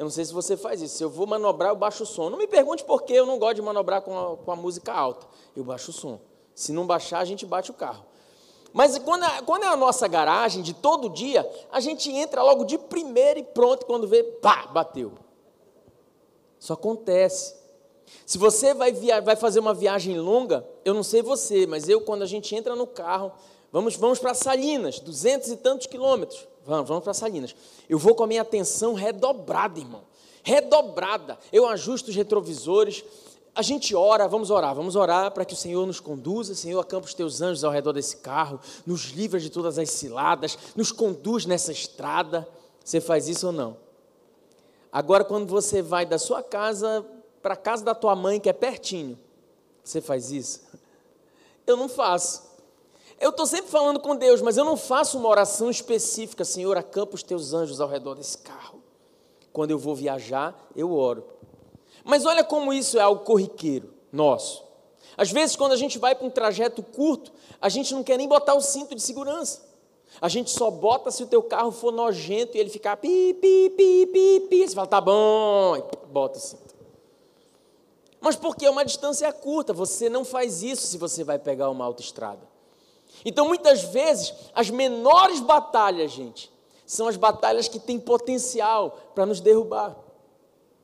Eu 0.00 0.04
não 0.04 0.10
sei 0.10 0.24
se 0.24 0.32
você 0.32 0.56
faz 0.56 0.80
isso. 0.80 0.96
Se 0.96 1.04
eu 1.04 1.10
vou 1.10 1.26
manobrar, 1.26 1.72
eu 1.72 1.76
baixo 1.76 2.04
o 2.04 2.06
som. 2.06 2.30
Não 2.30 2.38
me 2.38 2.46
pergunte 2.46 2.82
por 2.82 3.02
que 3.02 3.12
eu 3.12 3.26
não 3.26 3.38
gosto 3.38 3.56
de 3.56 3.60
manobrar 3.60 4.00
com 4.00 4.18
a, 4.18 4.34
com 4.34 4.50
a 4.50 4.56
música 4.56 4.90
alta. 4.90 5.26
Eu 5.54 5.62
baixo 5.62 5.90
o 5.90 5.92
som. 5.92 6.18
Se 6.54 6.72
não 6.72 6.86
baixar, 6.86 7.18
a 7.18 7.24
gente 7.26 7.44
bate 7.44 7.70
o 7.70 7.74
carro. 7.74 8.06
Mas 8.72 8.96
quando 8.96 9.26
é, 9.26 9.42
quando 9.42 9.64
é 9.64 9.66
a 9.66 9.76
nossa 9.76 10.08
garagem 10.08 10.62
de 10.62 10.72
todo 10.72 11.10
dia, 11.10 11.46
a 11.70 11.80
gente 11.80 12.10
entra 12.10 12.42
logo 12.42 12.64
de 12.64 12.78
primeira 12.78 13.40
e 13.40 13.42
pronto, 13.42 13.84
quando 13.84 14.08
vê, 14.08 14.22
pá, 14.22 14.68
bateu. 14.68 15.12
Isso 16.58 16.72
acontece. 16.72 17.54
Se 18.24 18.38
você 18.38 18.72
vai, 18.72 18.92
vai 19.20 19.36
fazer 19.36 19.60
uma 19.60 19.74
viagem 19.74 20.18
longa, 20.18 20.66
eu 20.82 20.94
não 20.94 21.02
sei 21.02 21.20
você, 21.20 21.66
mas 21.66 21.90
eu, 21.90 22.00
quando 22.00 22.22
a 22.22 22.26
gente 22.26 22.56
entra 22.56 22.74
no 22.74 22.86
carro, 22.86 23.32
vamos, 23.72 23.96
vamos 23.96 24.18
para 24.18 24.34
Salinas, 24.34 25.00
duzentos 25.00 25.48
e 25.48 25.56
tantos 25.56 25.86
quilômetros, 25.86 26.46
vamos, 26.64 26.88
vamos 26.88 27.04
para 27.04 27.14
Salinas. 27.14 27.54
Eu 27.88 27.98
vou 27.98 28.14
com 28.14 28.24
a 28.24 28.26
minha 28.26 28.42
atenção 28.42 28.94
redobrada, 28.94 29.78
irmão, 29.78 30.02
redobrada. 30.42 31.38
Eu 31.52 31.66
ajusto 31.66 32.08
os 32.08 32.16
retrovisores, 32.16 33.04
a 33.54 33.62
gente 33.62 33.94
ora, 33.94 34.28
vamos 34.28 34.50
orar, 34.50 34.74
vamos 34.74 34.96
orar 34.96 35.30
para 35.32 35.44
que 35.44 35.54
o 35.54 35.56
Senhor 35.56 35.84
nos 35.86 36.00
conduza, 36.00 36.54
Senhor, 36.54 36.80
acampa 36.80 37.06
os 37.06 37.14
teus 37.14 37.40
anjos 37.40 37.64
ao 37.64 37.72
redor 37.72 37.92
desse 37.92 38.16
carro, 38.18 38.60
nos 38.86 39.10
livra 39.10 39.40
de 39.40 39.50
todas 39.50 39.78
as 39.78 39.90
ciladas, 39.90 40.56
nos 40.76 40.92
conduz 40.92 41.46
nessa 41.46 41.72
estrada. 41.72 42.48
Você 42.84 43.00
faz 43.00 43.28
isso 43.28 43.48
ou 43.48 43.52
não? 43.52 43.76
Agora, 44.92 45.24
quando 45.24 45.46
você 45.46 45.82
vai 45.82 46.06
da 46.06 46.18
sua 46.18 46.42
casa 46.42 47.04
para 47.42 47.54
a 47.54 47.56
casa 47.56 47.84
da 47.84 47.94
tua 47.94 48.14
mãe, 48.14 48.38
que 48.38 48.48
é 48.48 48.52
pertinho, 48.52 49.18
você 49.82 50.00
faz 50.00 50.30
isso? 50.30 50.62
Eu 51.66 51.76
não 51.76 51.88
faço. 51.88 52.49
Eu 53.20 53.28
estou 53.28 53.44
sempre 53.44 53.70
falando 53.70 54.00
com 54.00 54.16
Deus, 54.16 54.40
mas 54.40 54.56
eu 54.56 54.64
não 54.64 54.78
faço 54.78 55.18
uma 55.18 55.28
oração 55.28 55.68
específica, 55.68 56.42
Senhor, 56.42 56.78
acampa 56.78 57.14
os 57.14 57.22
teus 57.22 57.52
anjos 57.52 57.78
ao 57.78 57.86
redor 57.86 58.14
desse 58.14 58.38
carro. 58.38 58.82
Quando 59.52 59.72
eu 59.72 59.78
vou 59.78 59.94
viajar, 59.94 60.56
eu 60.74 60.94
oro. 60.94 61.24
Mas 62.02 62.24
olha 62.24 62.42
como 62.42 62.72
isso 62.72 62.98
é 62.98 63.02
algo 63.02 63.22
corriqueiro 63.22 63.92
nosso. 64.10 64.64
Às 65.18 65.30
vezes, 65.30 65.54
quando 65.54 65.72
a 65.72 65.76
gente 65.76 65.98
vai 65.98 66.14
para 66.14 66.26
um 66.26 66.30
trajeto 66.30 66.82
curto, 66.82 67.30
a 67.60 67.68
gente 67.68 67.92
não 67.92 68.02
quer 68.02 68.16
nem 68.16 68.26
botar 68.26 68.54
o 68.54 68.60
cinto 68.62 68.94
de 68.94 69.02
segurança. 69.02 69.68
A 70.18 70.28
gente 70.28 70.50
só 70.50 70.70
bota 70.70 71.10
se 71.10 71.22
o 71.22 71.26
teu 71.26 71.42
carro 71.42 71.70
for 71.70 71.92
nojento 71.92 72.56
e 72.56 72.60
ele 72.60 72.70
ficar 72.70 72.96
pi, 72.96 73.34
pi, 73.34 73.70
pi, 73.76 74.06
pi, 74.06 74.40
pi. 74.48 74.66
Você 74.66 74.74
fala, 74.74 74.86
tá 74.86 75.00
bom, 75.00 75.76
e 75.76 75.82
bota 76.06 76.38
o 76.38 76.40
cinto. 76.40 76.74
Mas 78.18 78.34
porque 78.34 78.66
uma 78.66 78.84
distância 78.84 79.30
curta, 79.30 79.74
você 79.74 80.08
não 80.08 80.24
faz 80.24 80.62
isso 80.62 80.86
se 80.86 80.96
você 80.96 81.22
vai 81.22 81.38
pegar 81.38 81.68
uma 81.68 81.84
autoestrada. 81.84 82.49
Então, 83.24 83.48
muitas 83.48 83.82
vezes, 83.82 84.32
as 84.54 84.70
menores 84.70 85.40
batalhas, 85.40 86.10
gente, 86.10 86.50
são 86.86 87.06
as 87.06 87.16
batalhas 87.16 87.68
que 87.68 87.78
têm 87.78 88.00
potencial 88.00 88.98
para 89.14 89.26
nos 89.26 89.40
derrubar. 89.40 89.96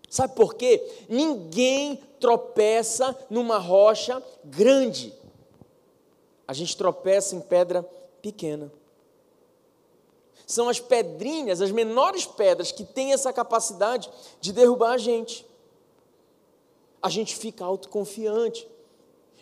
Sabe 0.09 0.35
por 0.35 0.55
quê? 0.55 0.87
Ninguém 1.09 1.97
tropeça 2.21 3.17
numa 3.29 3.59
rocha 3.59 4.23
grande. 4.45 5.13
A 6.47 6.53
gente 6.53 6.77
tropeça 6.77 7.35
em 7.35 7.41
pedra 7.41 7.83
pequena. 8.23 8.73
São 10.47 10.69
as 10.69 10.79
pedrinhas, 10.79 11.61
as 11.61 11.73
menores 11.73 12.25
pedras 12.25 12.71
que 12.71 12.85
têm 12.85 13.13
essa 13.13 13.33
capacidade 13.33 14.09
de 14.41 14.53
derrubar 14.53 14.93
a 14.93 14.99
gente. 14.99 15.45
A 17.03 17.09
gente 17.09 17.35
fica 17.35 17.65
autoconfiante. 17.65 18.67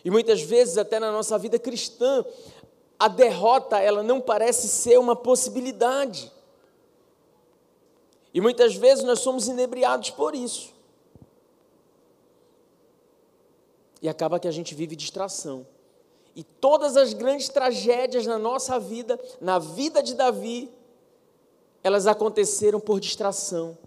E 0.03 0.09
muitas 0.09 0.41
vezes, 0.41 0.77
até 0.77 0.99
na 0.99 1.11
nossa 1.11 1.37
vida 1.37 1.57
cristã, 1.57 2.25
a 2.99 3.07
derrota 3.07 3.79
ela 3.79 4.01
não 4.01 4.21
parece 4.21 4.67
ser 4.67 4.97
uma 4.97 5.15
possibilidade. 5.15 6.31
E 8.33 8.41
muitas 8.41 8.75
vezes 8.75 9.03
nós 9.03 9.19
somos 9.19 9.47
inebriados 9.47 10.09
por 10.11 10.35
isso. 10.35 10.73
E 14.01 14.09
acaba 14.09 14.39
que 14.39 14.47
a 14.47 14.51
gente 14.51 14.75
vive 14.75 14.95
distração. 14.95 15.65
E 16.35 16.43
todas 16.43 16.97
as 16.97 17.13
grandes 17.13 17.47
tragédias 17.47 18.25
na 18.27 18.37
nossa 18.37 18.77
vida, 18.77 19.19
na 19.39 19.57
vida 19.57 20.03
de 20.03 20.13
Davi, 20.13 20.69
elas 21.81 22.07
aconteceram 22.07 22.79
por 22.79 22.99
distração. 22.99 23.77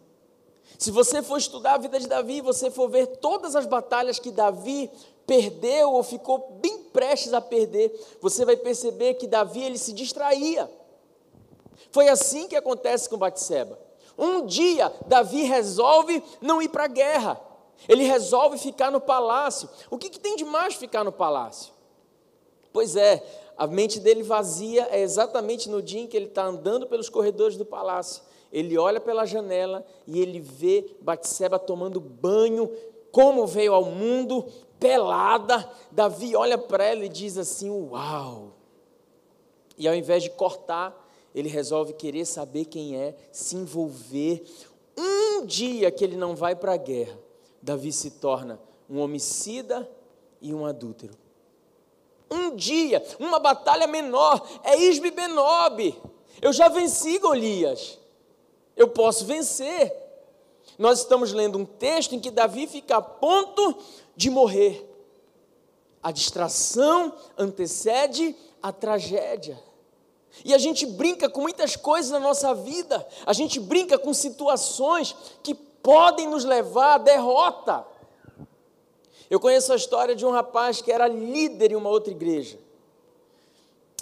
Se 0.78 0.90
você 0.90 1.22
for 1.22 1.36
estudar 1.36 1.74
a 1.74 1.78
vida 1.78 1.98
de 1.98 2.06
Davi, 2.06 2.40
você 2.40 2.70
for 2.70 2.88
ver 2.88 3.06
todas 3.18 3.54
as 3.54 3.66
batalhas 3.66 4.18
que 4.18 4.30
Davi 4.30 4.90
perdeu 5.28 5.92
ou 5.92 6.02
ficou 6.02 6.58
bem 6.62 6.84
prestes 6.84 7.34
a 7.34 7.40
perder, 7.40 7.92
você 8.18 8.46
vai 8.46 8.56
perceber 8.56 9.14
que 9.14 9.26
Davi 9.26 9.62
ele 9.62 9.76
se 9.76 9.92
distraía. 9.92 10.68
Foi 11.90 12.08
assim 12.08 12.48
que 12.48 12.56
acontece 12.56 13.10
com 13.10 13.18
Batseba. 13.18 13.78
Um 14.16 14.46
dia, 14.46 14.90
Davi 15.06 15.42
resolve 15.42 16.24
não 16.40 16.62
ir 16.62 16.70
para 16.70 16.84
a 16.84 16.88
guerra. 16.88 17.40
Ele 17.86 18.04
resolve 18.04 18.56
ficar 18.56 18.90
no 18.90 19.02
palácio. 19.02 19.68
O 19.90 19.98
que, 19.98 20.08
que 20.08 20.18
tem 20.18 20.34
de 20.34 20.46
mais 20.46 20.74
ficar 20.74 21.04
no 21.04 21.12
palácio? 21.12 21.74
Pois 22.72 22.96
é, 22.96 23.22
a 23.56 23.66
mente 23.66 24.00
dele 24.00 24.22
vazia 24.22 24.88
é 24.90 25.00
exatamente 25.00 25.68
no 25.68 25.82
dia 25.82 26.00
em 26.00 26.06
que 26.06 26.16
ele 26.16 26.26
está 26.26 26.46
andando 26.46 26.86
pelos 26.86 27.10
corredores 27.10 27.56
do 27.56 27.66
palácio. 27.66 28.22
Ele 28.50 28.78
olha 28.78 28.98
pela 28.98 29.26
janela 29.26 29.84
e 30.06 30.20
ele 30.20 30.40
vê 30.40 30.96
Batseba 31.02 31.58
tomando 31.58 32.00
banho, 32.00 32.70
como 33.12 33.46
veio 33.46 33.74
ao 33.74 33.84
mundo, 33.84 34.46
pelada. 34.78 35.70
Davi 35.90 36.34
olha 36.36 36.58
para 36.58 36.84
ela 36.84 37.04
e 37.04 37.08
diz 37.08 37.36
assim: 37.36 37.70
Uau! 37.70 38.54
E 39.76 39.86
ao 39.86 39.94
invés 39.94 40.22
de 40.22 40.30
cortar, 40.30 41.08
ele 41.34 41.48
resolve 41.48 41.92
querer 41.92 42.24
saber 42.24 42.64
quem 42.64 42.96
é, 42.96 43.14
se 43.30 43.56
envolver. 43.56 44.42
Um 44.96 45.46
dia 45.46 45.90
que 45.90 46.02
ele 46.02 46.16
não 46.16 46.34
vai 46.34 46.56
para 46.56 46.72
a 46.72 46.76
guerra, 46.76 47.16
Davi 47.62 47.92
se 47.92 48.10
torna 48.12 48.60
um 48.90 48.98
homicida 49.00 49.88
e 50.40 50.52
um 50.52 50.66
adúltero. 50.66 51.14
Um 52.30 52.54
dia, 52.56 53.02
uma 53.18 53.38
batalha 53.38 53.86
menor, 53.86 54.46
é 54.64 54.76
Isbe 54.76 55.10
Benob. 55.10 55.96
Eu 56.42 56.52
já 56.52 56.68
venci 56.68 57.18
Golias. 57.18 57.98
Eu 58.76 58.88
posso 58.88 59.24
vencer. 59.24 59.94
Nós 60.78 61.00
estamos 61.00 61.32
lendo 61.32 61.58
um 61.58 61.64
texto 61.64 62.14
em 62.14 62.20
que 62.20 62.30
Davi 62.30 62.66
fica 62.66 62.96
a 62.96 63.02
ponto 63.02 63.76
de 64.18 64.28
morrer. 64.30 64.84
A 66.02 66.10
distração 66.10 67.14
antecede 67.38 68.34
a 68.60 68.72
tragédia. 68.72 69.58
E 70.44 70.52
a 70.52 70.58
gente 70.58 70.84
brinca 70.84 71.30
com 71.30 71.40
muitas 71.40 71.76
coisas 71.76 72.10
na 72.10 72.18
nossa 72.18 72.52
vida, 72.52 73.06
a 73.24 73.32
gente 73.32 73.60
brinca 73.60 73.96
com 73.96 74.12
situações 74.12 75.14
que 75.42 75.54
podem 75.54 76.26
nos 76.26 76.44
levar 76.44 76.94
à 76.94 76.98
derrota. 76.98 77.86
Eu 79.30 79.38
conheço 79.38 79.72
a 79.72 79.76
história 79.76 80.16
de 80.16 80.26
um 80.26 80.30
rapaz 80.30 80.82
que 80.82 80.90
era 80.90 81.06
líder 81.06 81.72
em 81.72 81.76
uma 81.76 81.88
outra 81.88 82.12
igreja. 82.12 82.58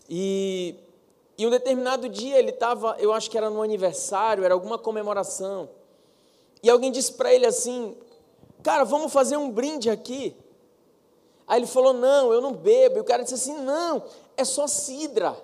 E, 0.08 0.76
e 1.36 1.46
um 1.46 1.50
determinado 1.50 2.08
dia 2.08 2.38
ele 2.38 2.50
estava, 2.50 2.96
eu 2.98 3.12
acho 3.12 3.30
que 3.30 3.36
era 3.36 3.50
no 3.50 3.62
aniversário, 3.62 4.44
era 4.44 4.54
alguma 4.54 4.78
comemoração. 4.78 5.68
E 6.62 6.70
alguém 6.70 6.90
disse 6.90 7.12
para 7.12 7.32
ele 7.34 7.44
assim: 7.46 7.96
Cara, 8.66 8.82
vamos 8.82 9.12
fazer 9.12 9.36
um 9.36 9.48
brinde 9.48 9.88
aqui. 9.88 10.36
Aí 11.46 11.60
ele 11.60 11.68
falou: 11.68 11.92
Não, 11.92 12.32
eu 12.32 12.40
não 12.40 12.52
bebo. 12.52 12.96
E 12.96 13.00
o 13.00 13.04
cara 13.04 13.22
disse 13.22 13.36
assim: 13.36 13.56
Não, 13.58 14.02
é 14.36 14.44
só 14.44 14.66
cidra. 14.66 15.40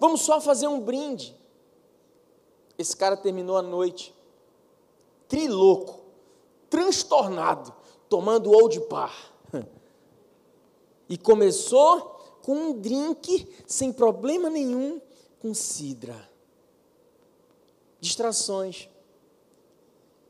Vamos 0.00 0.22
só 0.22 0.40
fazer 0.40 0.66
um 0.66 0.80
brinde. 0.80 1.32
Esse 2.76 2.96
cara 2.96 3.16
terminou 3.16 3.56
a 3.56 3.62
noite 3.62 4.12
triloco, 5.28 6.00
transtornado, 6.68 7.72
tomando 8.08 8.50
old 8.50 8.80
par. 8.88 9.14
E 11.08 11.16
começou 11.16 12.00
com 12.42 12.52
um 12.52 12.72
drink 12.80 13.48
sem 13.64 13.92
problema 13.92 14.50
nenhum, 14.50 15.00
com 15.40 15.54
cidra. 15.54 16.28
Distrações. 18.00 18.88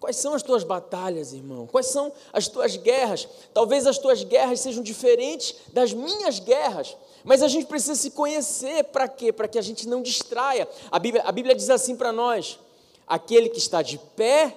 Quais 0.00 0.16
são 0.16 0.34
as 0.34 0.42
tuas 0.42 0.62
batalhas, 0.62 1.32
irmão? 1.32 1.66
Quais 1.66 1.86
são 1.86 2.12
as 2.32 2.46
tuas 2.46 2.76
guerras? 2.76 3.28
Talvez 3.52 3.86
as 3.86 3.98
tuas 3.98 4.22
guerras 4.22 4.60
sejam 4.60 4.82
diferentes 4.82 5.56
das 5.72 5.92
minhas 5.92 6.38
guerras, 6.38 6.96
mas 7.24 7.42
a 7.42 7.48
gente 7.48 7.66
precisa 7.66 7.96
se 7.96 8.12
conhecer 8.12 8.84
para 8.84 9.08
quê? 9.08 9.32
Para 9.32 9.48
que 9.48 9.58
a 9.58 9.62
gente 9.62 9.88
não 9.88 10.00
distraia. 10.00 10.68
A 10.90 10.98
Bíblia, 10.98 11.24
a 11.24 11.32
Bíblia 11.32 11.54
diz 11.54 11.68
assim 11.68 11.96
para 11.96 12.12
nós: 12.12 12.58
aquele 13.06 13.48
que 13.48 13.58
está 13.58 13.82
de 13.82 13.98
pé, 13.98 14.56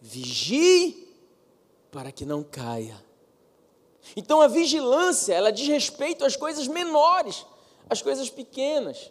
vigie 0.00 1.08
para 1.90 2.12
que 2.12 2.24
não 2.24 2.44
caia. 2.44 2.96
Então 4.16 4.40
a 4.40 4.46
vigilância, 4.48 5.34
ela 5.34 5.50
diz 5.50 5.66
respeito 5.66 6.24
às 6.24 6.36
coisas 6.36 6.68
menores, 6.68 7.44
às 7.88 8.00
coisas 8.00 8.30
pequenas. 8.30 9.10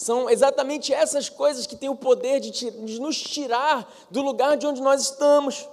São 0.00 0.30
exatamente 0.30 0.94
essas 0.94 1.28
coisas 1.28 1.66
que 1.66 1.76
têm 1.76 1.90
o 1.90 1.94
poder 1.94 2.40
de, 2.40 2.50
de, 2.50 2.98
nos 2.98 3.20
tirar 3.20 3.86
do 4.10 4.22
lugar 4.22 4.56
de 4.56 4.66
onde 4.66 4.80
nós 4.80 5.02
estamos. 5.02 5.68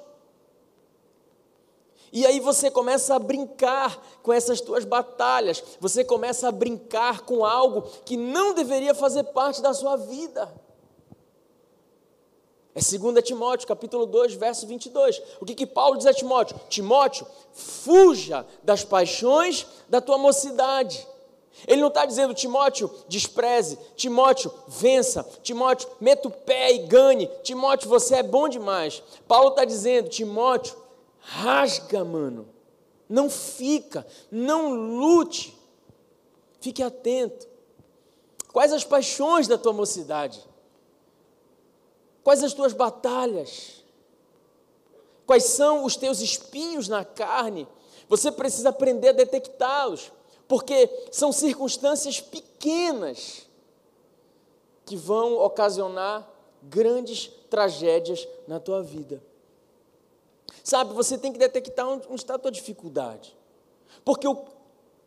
E 2.11 2.25
aí 2.25 2.41
você 2.41 2.69
começa 2.69 3.15
a 3.15 3.19
brincar 3.19 3.97
com 4.21 4.33
essas 4.33 4.59
tuas 4.59 4.83
batalhas, 4.83 5.63
você 5.79 6.03
começa 6.03 6.45
a 6.49 6.51
brincar 6.51 7.21
com 7.21 7.45
algo 7.45 7.83
que 8.03 8.17
não 8.17 8.53
deveria 8.53 8.93
fazer 8.93 9.23
parte 9.23 9.61
da 9.61 9.73
sua 9.73 9.95
vida. 9.95 10.53
É 12.75 12.81
2 12.81 13.23
Timóteo, 13.23 13.65
capítulo 13.65 14.05
2, 14.05 14.33
verso 14.33 14.67
22. 14.67 15.21
O 15.39 15.45
que, 15.45 15.55
que 15.55 15.65
Paulo 15.65 15.95
diz 15.95 16.05
a 16.05 16.13
Timóteo? 16.13 16.59
Timóteo, 16.67 17.25
fuja 17.53 18.45
das 18.61 18.83
paixões 18.83 19.65
da 19.87 20.01
tua 20.01 20.17
mocidade 20.17 21.07
ele 21.65 21.81
não 21.81 21.87
está 21.87 22.05
dizendo, 22.05 22.33
Timóteo, 22.33 22.91
despreze, 23.07 23.79
Timóteo, 23.95 24.53
vença, 24.67 25.27
Timóteo, 25.41 25.89
meta 25.99 26.27
o 26.27 26.31
pé 26.31 26.73
e 26.73 26.79
ganhe, 26.79 27.27
Timóteo, 27.41 27.89
você 27.89 28.15
é 28.15 28.23
bom 28.23 28.47
demais. 28.47 29.01
Paulo 29.27 29.49
está 29.49 29.65
dizendo, 29.65 30.09
Timóteo, 30.09 30.75
rasga, 31.19 32.03
mano, 32.03 32.47
não 33.09 33.29
fica, 33.29 34.05
não 34.29 34.73
lute, 34.73 35.57
fique 36.59 36.83
atento. 36.83 37.47
Quais 38.51 38.71
as 38.73 38.83
paixões 38.83 39.47
da 39.47 39.57
tua 39.57 39.73
mocidade? 39.73 40.43
Quais 42.23 42.43
as 42.43 42.53
tuas 42.53 42.73
batalhas? 42.73 43.83
Quais 45.25 45.43
são 45.45 45.85
os 45.85 45.95
teus 45.95 46.19
espinhos 46.19 46.87
na 46.87 47.03
carne? 47.03 47.67
Você 48.09 48.31
precisa 48.31 48.69
aprender 48.69 49.09
a 49.09 49.13
detectá-los 49.13 50.11
porque 50.47 50.89
são 51.11 51.31
circunstâncias 51.31 52.21
pequenas 52.21 53.47
que 54.85 54.95
vão 54.95 55.37
ocasionar 55.39 56.27
grandes 56.63 57.27
tragédias 57.49 58.27
na 58.47 58.59
tua 58.59 58.81
vida. 58.81 59.21
Sabe, 60.63 60.93
você 60.93 61.17
tem 61.17 61.31
que 61.31 61.39
detectar 61.39 61.87
onde 61.87 62.15
está 62.15 62.35
a 62.35 62.39
tua 62.39 62.51
dificuldade. 62.51 63.35
Porque 64.03 64.27
o, 64.27 64.45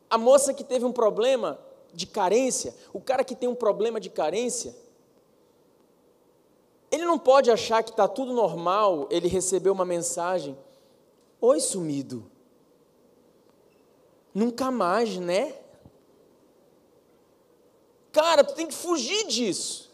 a 0.09 0.19
moça 0.19 0.53
que 0.55 0.65
teve 0.65 0.85
um 0.85 0.93
problema 0.93 1.59
de 1.93 2.07
carência, 2.07 2.75
o 2.93 3.01
cara 3.01 3.25
que 3.25 3.35
tem 3.35 3.49
um 3.49 3.55
problema 3.55 3.99
de 3.99 4.11
carência, 4.11 4.75
ele 6.91 7.05
não 7.05 7.19
pode 7.19 7.51
achar 7.51 7.83
que 7.83 7.91
está 7.91 8.07
tudo 8.09 8.33
normal 8.33 9.07
ele 9.11 9.29
receber 9.29 9.71
uma 9.71 9.85
mensagem: 9.85 10.57
Oi, 11.41 11.61
sumido. 11.61 12.30
Nunca 14.35 14.71
mais, 14.71 15.17
né? 15.19 15.55
Cara, 18.13 18.43
tu 18.45 18.55
tem 18.55 18.67
que 18.67 18.75
fugir 18.75 19.27
disso. 19.27 19.91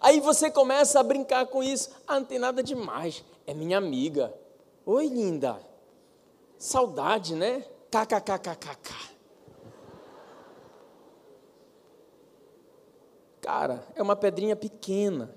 Aí 0.00 0.20
você 0.20 0.50
começa 0.50 1.00
a 1.00 1.02
brincar 1.02 1.46
com 1.46 1.62
isso. 1.62 1.90
Ah, 2.06 2.20
não 2.20 2.26
tem 2.26 2.38
nada 2.38 2.62
demais. 2.62 3.24
É 3.46 3.52
minha 3.54 3.78
amiga. 3.78 4.34
Oi, 4.86 5.08
linda. 5.08 5.60
Saudade, 6.58 7.34
né? 7.34 7.64
KKKKKK. 7.90 9.10
Cara, 13.40 13.84
é 13.94 14.02
uma 14.02 14.14
pedrinha 14.14 14.54
pequena. 14.54 15.34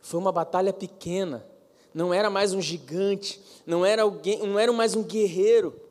Foi 0.00 0.18
uma 0.18 0.32
batalha 0.32 0.72
pequena. 0.72 1.46
Não 1.92 2.12
era 2.12 2.30
mais 2.30 2.52
um 2.52 2.60
gigante. 2.60 3.40
Não 3.66 3.84
era 3.84 4.02
alguém, 4.02 4.38
não 4.46 4.58
era 4.58 4.72
mais 4.72 4.94
um 4.94 5.02
guerreiro 5.02 5.89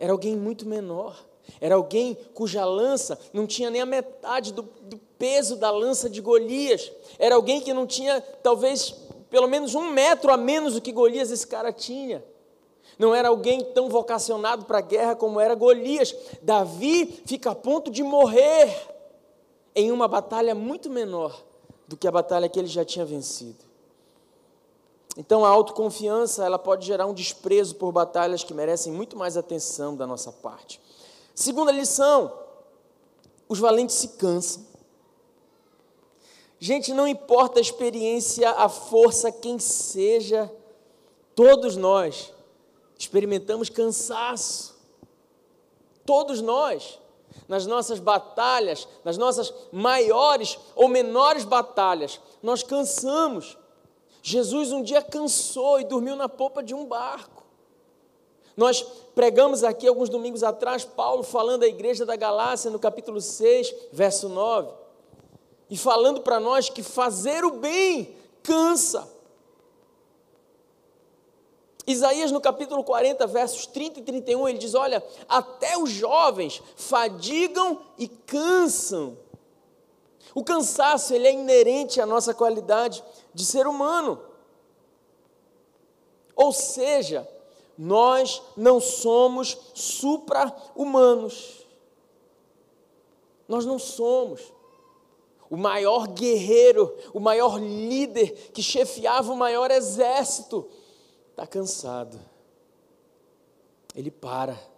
era 0.00 0.12
alguém 0.12 0.34
muito 0.34 0.66
menor. 0.66 1.14
Era 1.60 1.74
alguém 1.74 2.16
cuja 2.32 2.64
lança 2.64 3.18
não 3.32 3.46
tinha 3.46 3.70
nem 3.70 3.82
a 3.82 3.86
metade 3.86 4.52
do, 4.52 4.62
do, 4.62 4.98
peso 5.18 5.56
da 5.56 5.70
lança 5.70 6.08
de 6.08 6.20
Golias. 6.22 6.90
Era 7.18 7.34
alguém 7.34 7.60
que 7.60 7.74
não 7.74 7.86
tinha, 7.86 8.20
talvez, 8.42 8.94
pelo 9.28 9.46
menos 9.46 9.74
um 9.74 9.90
metro 9.90 10.32
a 10.32 10.36
menos 10.38 10.74
do 10.74 10.80
que 10.80 10.90
Golias 10.90 11.30
esse 11.30 11.46
cara 11.46 11.70
tinha. 11.70 12.24
Não 12.98 13.14
era 13.14 13.28
alguém 13.28 13.62
tão 13.72 13.88
vocacionado 13.90 14.64
para 14.64 14.78
a 14.78 14.82
guerra 14.82 15.14
como 15.14 15.38
era 15.38 15.54
Golias. 15.54 16.14
Davi 16.40 17.22
fica 17.26 17.50
a 17.50 17.54
ponto 17.54 17.90
de 17.90 18.02
morrer 18.02 18.74
em 19.74 19.92
uma 19.92 20.08
batalha 20.08 20.54
muito 20.54 20.88
menor 20.88 21.44
do 21.86 21.96
que 21.96 22.08
a 22.08 22.12
batalha 22.12 22.48
que 22.48 22.58
ele 22.58 22.68
já 22.68 22.84
tinha 22.84 23.04
vencido. 23.04 23.69
Então 25.16 25.44
a 25.44 25.48
autoconfiança, 25.48 26.44
ela 26.44 26.58
pode 26.58 26.86
gerar 26.86 27.06
um 27.06 27.14
desprezo 27.14 27.74
por 27.74 27.92
batalhas 27.92 28.44
que 28.44 28.54
merecem 28.54 28.92
muito 28.92 29.16
mais 29.16 29.36
atenção 29.36 29.96
da 29.96 30.06
nossa 30.06 30.32
parte. 30.32 30.80
Segunda 31.34 31.72
lição, 31.72 32.32
os 33.48 33.58
valentes 33.58 33.96
se 33.96 34.08
cansam. 34.08 34.66
Gente, 36.58 36.92
não 36.92 37.08
importa 37.08 37.58
a 37.58 37.62
experiência, 37.62 38.50
a 38.50 38.68
força, 38.68 39.32
quem 39.32 39.58
seja, 39.58 40.52
todos 41.34 41.76
nós 41.76 42.32
experimentamos 42.98 43.70
cansaço. 43.70 44.78
Todos 46.04 46.42
nós, 46.42 46.98
nas 47.48 47.66
nossas 47.66 47.98
batalhas, 47.98 48.86
nas 49.04 49.16
nossas 49.16 49.52
maiores 49.72 50.58
ou 50.74 50.88
menores 50.88 51.44
batalhas, 51.44 52.20
nós 52.42 52.62
cansamos. 52.62 53.56
Jesus 54.22 54.72
um 54.72 54.82
dia 54.82 55.02
cansou 55.02 55.80
e 55.80 55.84
dormiu 55.84 56.16
na 56.16 56.28
popa 56.28 56.62
de 56.62 56.74
um 56.74 56.84
barco. 56.84 57.40
Nós 58.56 58.82
pregamos 59.14 59.64
aqui 59.64 59.86
alguns 59.86 60.08
domingos 60.08 60.42
atrás, 60.42 60.84
Paulo 60.84 61.22
falando 61.22 61.62
à 61.62 61.66
igreja 61.66 62.04
da 62.04 62.16
Galácia, 62.16 62.70
no 62.70 62.78
capítulo 62.78 63.20
6, 63.20 63.74
verso 63.92 64.28
9, 64.28 64.70
e 65.70 65.76
falando 65.76 66.20
para 66.20 66.38
nós 66.38 66.68
que 66.68 66.82
fazer 66.82 67.44
o 67.44 67.52
bem 67.52 68.14
cansa. 68.42 69.08
Isaías, 71.86 72.30
no 72.30 72.40
capítulo 72.40 72.84
40, 72.84 73.26
versos 73.26 73.66
30 73.66 74.00
e 74.00 74.02
31, 74.02 74.48
ele 74.48 74.58
diz: 74.58 74.74
Olha, 74.74 75.02
até 75.28 75.78
os 75.78 75.90
jovens 75.90 76.62
fadigam 76.76 77.80
e 77.98 78.06
cansam. 78.06 79.16
O 80.34 80.44
cansaço 80.44 81.14
ele 81.14 81.28
é 81.28 81.32
inerente 81.32 82.00
à 82.00 82.06
nossa 82.06 82.32
qualidade 82.32 83.02
de 83.34 83.44
ser 83.44 83.66
humano. 83.66 84.20
Ou 86.36 86.52
seja, 86.52 87.28
nós 87.76 88.42
não 88.56 88.80
somos 88.80 89.56
supra-humanos. 89.74 91.66
Nós 93.48 93.66
não 93.66 93.78
somos. 93.78 94.52
O 95.48 95.56
maior 95.56 96.06
guerreiro, 96.06 96.96
o 97.12 97.18
maior 97.18 97.58
líder 97.58 98.50
que 98.52 98.62
chefiava 98.62 99.32
o 99.32 99.36
maior 99.36 99.70
exército, 99.70 100.68
está 101.30 101.46
cansado. 101.46 102.20
Ele 103.94 104.10
para. 104.10 104.69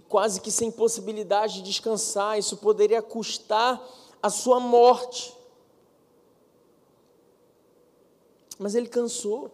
E 0.00 0.02
quase 0.08 0.40
que 0.40 0.50
sem 0.50 0.70
possibilidade 0.70 1.56
de 1.56 1.62
descansar, 1.62 2.38
isso 2.38 2.56
poderia 2.56 3.02
custar 3.02 3.80
a 4.22 4.30
sua 4.30 4.58
morte. 4.58 5.38
mas 8.60 8.74
ele 8.74 8.88
cansou. 8.88 9.50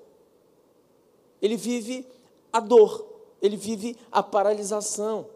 Ele 1.40 1.56
vive 1.56 2.04
a 2.52 2.59
dor, 2.59 3.06
ele 3.40 3.56
vive 3.56 3.96
a 4.11 4.20
paralisação. 4.20 5.28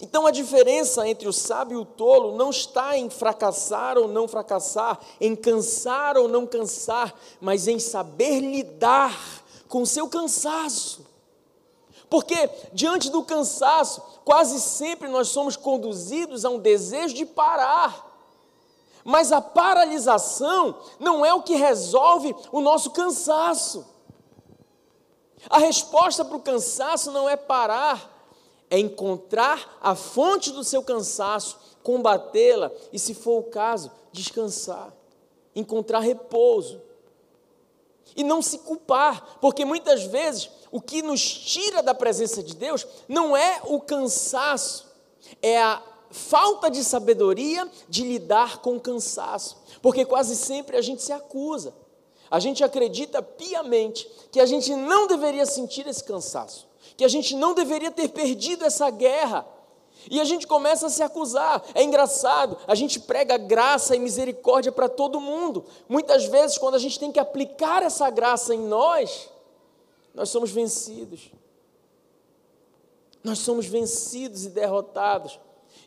Então 0.00 0.24
a 0.24 0.30
diferença 0.30 1.08
entre 1.08 1.26
o 1.26 1.32
sábio 1.32 1.80
e 1.80 1.82
o 1.82 1.84
tolo 1.84 2.36
não 2.36 2.50
está 2.50 2.96
em 2.96 3.10
fracassar 3.10 3.98
ou 3.98 4.06
não 4.06 4.28
fracassar, 4.28 5.00
em 5.20 5.34
cansar 5.34 6.16
ou 6.16 6.28
não 6.28 6.46
cansar, 6.46 7.12
mas 7.40 7.66
em 7.66 7.80
saber 7.80 8.38
lidar 8.38 9.42
com 9.66 9.82
o 9.82 9.86
seu 9.86 10.08
cansaço. 10.08 11.07
Porque 12.10 12.48
diante 12.72 13.10
do 13.10 13.22
cansaço, 13.22 14.02
quase 14.24 14.60
sempre 14.60 15.08
nós 15.08 15.28
somos 15.28 15.56
conduzidos 15.56 16.44
a 16.44 16.50
um 16.50 16.58
desejo 16.58 17.14
de 17.14 17.26
parar. 17.26 18.06
Mas 19.04 19.32
a 19.32 19.40
paralisação 19.40 20.76
não 20.98 21.24
é 21.24 21.32
o 21.32 21.42
que 21.42 21.54
resolve 21.54 22.34
o 22.52 22.60
nosso 22.60 22.90
cansaço. 22.90 23.86
A 25.48 25.58
resposta 25.58 26.24
para 26.24 26.36
o 26.36 26.42
cansaço 26.42 27.10
não 27.10 27.28
é 27.28 27.36
parar, 27.36 28.16
é 28.70 28.78
encontrar 28.78 29.78
a 29.80 29.94
fonte 29.94 30.50
do 30.50 30.64
seu 30.64 30.82
cansaço, 30.82 31.58
combatê-la 31.82 32.70
e, 32.92 32.98
se 32.98 33.14
for 33.14 33.38
o 33.38 33.44
caso, 33.44 33.90
descansar, 34.12 34.92
encontrar 35.54 36.00
repouso. 36.00 36.80
E 38.16 38.24
não 38.24 38.42
se 38.42 38.58
culpar, 38.58 39.38
porque 39.40 39.64
muitas 39.64 40.02
vezes 40.04 40.50
o 40.70 40.80
que 40.80 41.02
nos 41.02 41.22
tira 41.22 41.82
da 41.82 41.94
presença 41.94 42.42
de 42.42 42.54
Deus 42.54 42.86
não 43.08 43.36
é 43.36 43.60
o 43.64 43.80
cansaço, 43.80 44.86
é 45.42 45.60
a 45.60 45.82
falta 46.10 46.70
de 46.70 46.82
sabedoria 46.82 47.68
de 47.88 48.02
lidar 48.02 48.58
com 48.58 48.76
o 48.76 48.80
cansaço, 48.80 49.58
porque 49.82 50.04
quase 50.04 50.36
sempre 50.36 50.76
a 50.76 50.82
gente 50.82 51.02
se 51.02 51.12
acusa. 51.12 51.74
A 52.30 52.38
gente 52.38 52.62
acredita 52.62 53.22
piamente 53.22 54.08
que 54.30 54.40
a 54.40 54.46
gente 54.46 54.74
não 54.74 55.06
deveria 55.06 55.46
sentir 55.46 55.86
esse 55.86 56.04
cansaço, 56.04 56.68
que 56.96 57.04
a 57.04 57.08
gente 57.08 57.34
não 57.34 57.54
deveria 57.54 57.90
ter 57.90 58.08
perdido 58.08 58.64
essa 58.64 58.90
guerra. 58.90 59.46
E 60.10 60.20
a 60.20 60.24
gente 60.24 60.46
começa 60.46 60.86
a 60.86 60.90
se 60.90 61.02
acusar. 61.02 61.62
É 61.74 61.82
engraçado, 61.82 62.56
a 62.66 62.74
gente 62.74 63.00
prega 63.00 63.36
graça 63.36 63.96
e 63.96 63.98
misericórdia 63.98 64.70
para 64.70 64.88
todo 64.88 65.20
mundo. 65.20 65.64
Muitas 65.88 66.26
vezes, 66.26 66.58
quando 66.58 66.74
a 66.74 66.78
gente 66.78 66.98
tem 66.98 67.10
que 67.10 67.18
aplicar 67.18 67.82
essa 67.82 68.08
graça 68.10 68.54
em 68.54 68.60
nós, 68.60 69.30
nós 70.18 70.30
somos 70.30 70.50
vencidos. 70.50 71.30
Nós 73.22 73.38
somos 73.38 73.66
vencidos 73.66 74.44
e 74.46 74.50
derrotados. 74.50 75.38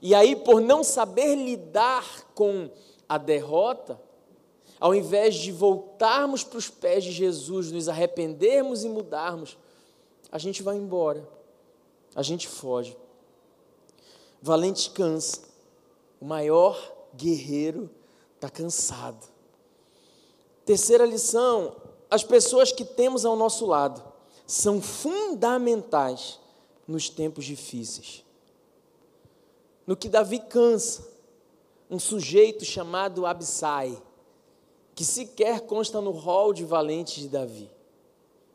E 0.01 0.15
aí, 0.15 0.37
por 0.37 0.61
não 0.61 0.85
saber 0.85 1.35
lidar 1.35 2.31
com 2.33 2.69
a 3.09 3.17
derrota, 3.17 4.01
ao 4.79 4.95
invés 4.95 5.35
de 5.35 5.51
voltarmos 5.51 6.45
para 6.45 6.57
os 6.57 6.69
pés 6.69 7.03
de 7.03 7.11
Jesus, 7.11 7.73
nos 7.73 7.89
arrependermos 7.89 8.85
e 8.85 8.89
mudarmos, 8.89 9.57
a 10.31 10.37
gente 10.37 10.63
vai 10.63 10.77
embora, 10.77 11.27
a 12.15 12.23
gente 12.23 12.47
foge. 12.47 12.97
Valente 14.41 14.91
cansa, 14.91 15.41
o 16.21 16.25
maior 16.25 16.79
guerreiro 17.13 17.89
está 18.35 18.49
cansado. 18.49 19.27
Terceira 20.65 21.05
lição: 21.05 21.75
as 22.09 22.23
pessoas 22.23 22.71
que 22.71 22.85
temos 22.85 23.25
ao 23.25 23.35
nosso 23.35 23.65
lado 23.65 24.10
são 24.51 24.81
fundamentais 24.81 26.37
nos 26.85 27.07
tempos 27.07 27.45
difíceis. 27.45 28.21
No 29.87 29.95
que 29.95 30.09
Davi 30.09 30.39
cansa, 30.39 31.07
um 31.89 31.97
sujeito 31.97 32.65
chamado 32.65 33.25
Absai, 33.25 33.97
que 34.93 35.05
sequer 35.05 35.61
consta 35.61 36.01
no 36.01 36.11
rol 36.11 36.51
de 36.51 36.65
valentes 36.65 37.23
de 37.23 37.29
Davi, 37.29 37.71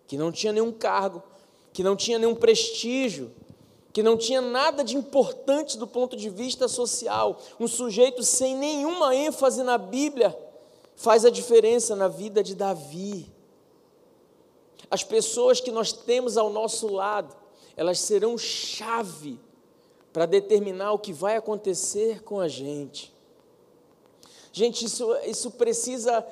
que 0.07 0.19
não 0.19 0.31
tinha 0.31 0.53
nenhum 0.53 0.71
cargo, 0.71 1.23
que 1.73 1.83
não 1.83 1.97
tinha 1.97 2.19
nenhum 2.19 2.35
prestígio, 2.35 3.33
que 3.91 4.03
não 4.03 4.19
tinha 4.19 4.43
nada 4.43 4.85
de 4.85 4.99
importante 4.99 5.79
do 5.79 5.87
ponto 5.87 6.15
de 6.15 6.29
vista 6.29 6.69
social, 6.69 7.39
um 7.59 7.67
sujeito 7.67 8.23
sem 8.23 8.55
nenhuma 8.55 9.17
ênfase 9.17 9.63
na 9.63 9.79
Bíblia, 9.79 10.39
faz 10.95 11.25
a 11.25 11.31
diferença 11.31 11.97
na 11.97 12.07
vida 12.07 12.43
de 12.43 12.55
Davi. 12.55 13.35
As 14.91 15.03
pessoas 15.03 15.61
que 15.61 15.71
nós 15.71 15.93
temos 15.93 16.37
ao 16.37 16.51
nosso 16.51 16.89
lado, 16.89 17.35
elas 17.77 17.99
serão 18.01 18.39
chave 18.39 19.39
para 20.13 20.27
determinar 20.27 20.93
o 20.93 20.99
que 20.99 21.13
vai 21.13 21.37
acontecer 21.37 22.23
com 22.23 22.41
a 22.41 22.49
gente. 22.49 23.15
Gente, 24.53 24.87
isso, 24.87 25.15
isso 25.27 25.51
precisa, 25.51 26.27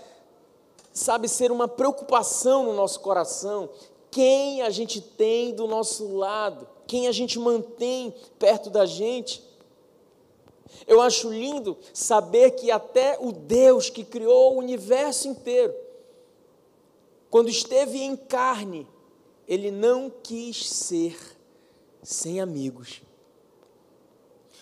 sabe, 0.92 1.28
ser 1.28 1.52
uma 1.52 1.68
preocupação 1.68 2.64
no 2.64 2.72
nosso 2.72 3.00
coração. 3.00 3.68
Quem 4.10 4.62
a 4.62 4.70
gente 4.70 5.00
tem 5.02 5.54
do 5.54 5.66
nosso 5.66 6.16
lado, 6.16 6.66
quem 6.86 7.08
a 7.08 7.12
gente 7.12 7.38
mantém 7.38 8.14
perto 8.38 8.70
da 8.70 8.86
gente. 8.86 9.44
Eu 10.86 11.02
acho 11.02 11.30
lindo 11.30 11.76
saber 11.92 12.52
que 12.52 12.70
até 12.70 13.18
o 13.20 13.32
Deus 13.32 13.90
que 13.90 14.04
criou 14.04 14.54
o 14.54 14.58
universo 14.58 15.28
inteiro, 15.28 15.74
quando 17.34 17.48
esteve 17.48 18.00
em 18.00 18.14
carne, 18.14 18.86
ele 19.48 19.72
não 19.72 20.08
quis 20.08 20.70
ser 20.70 21.18
sem 22.00 22.40
amigos. 22.40 23.02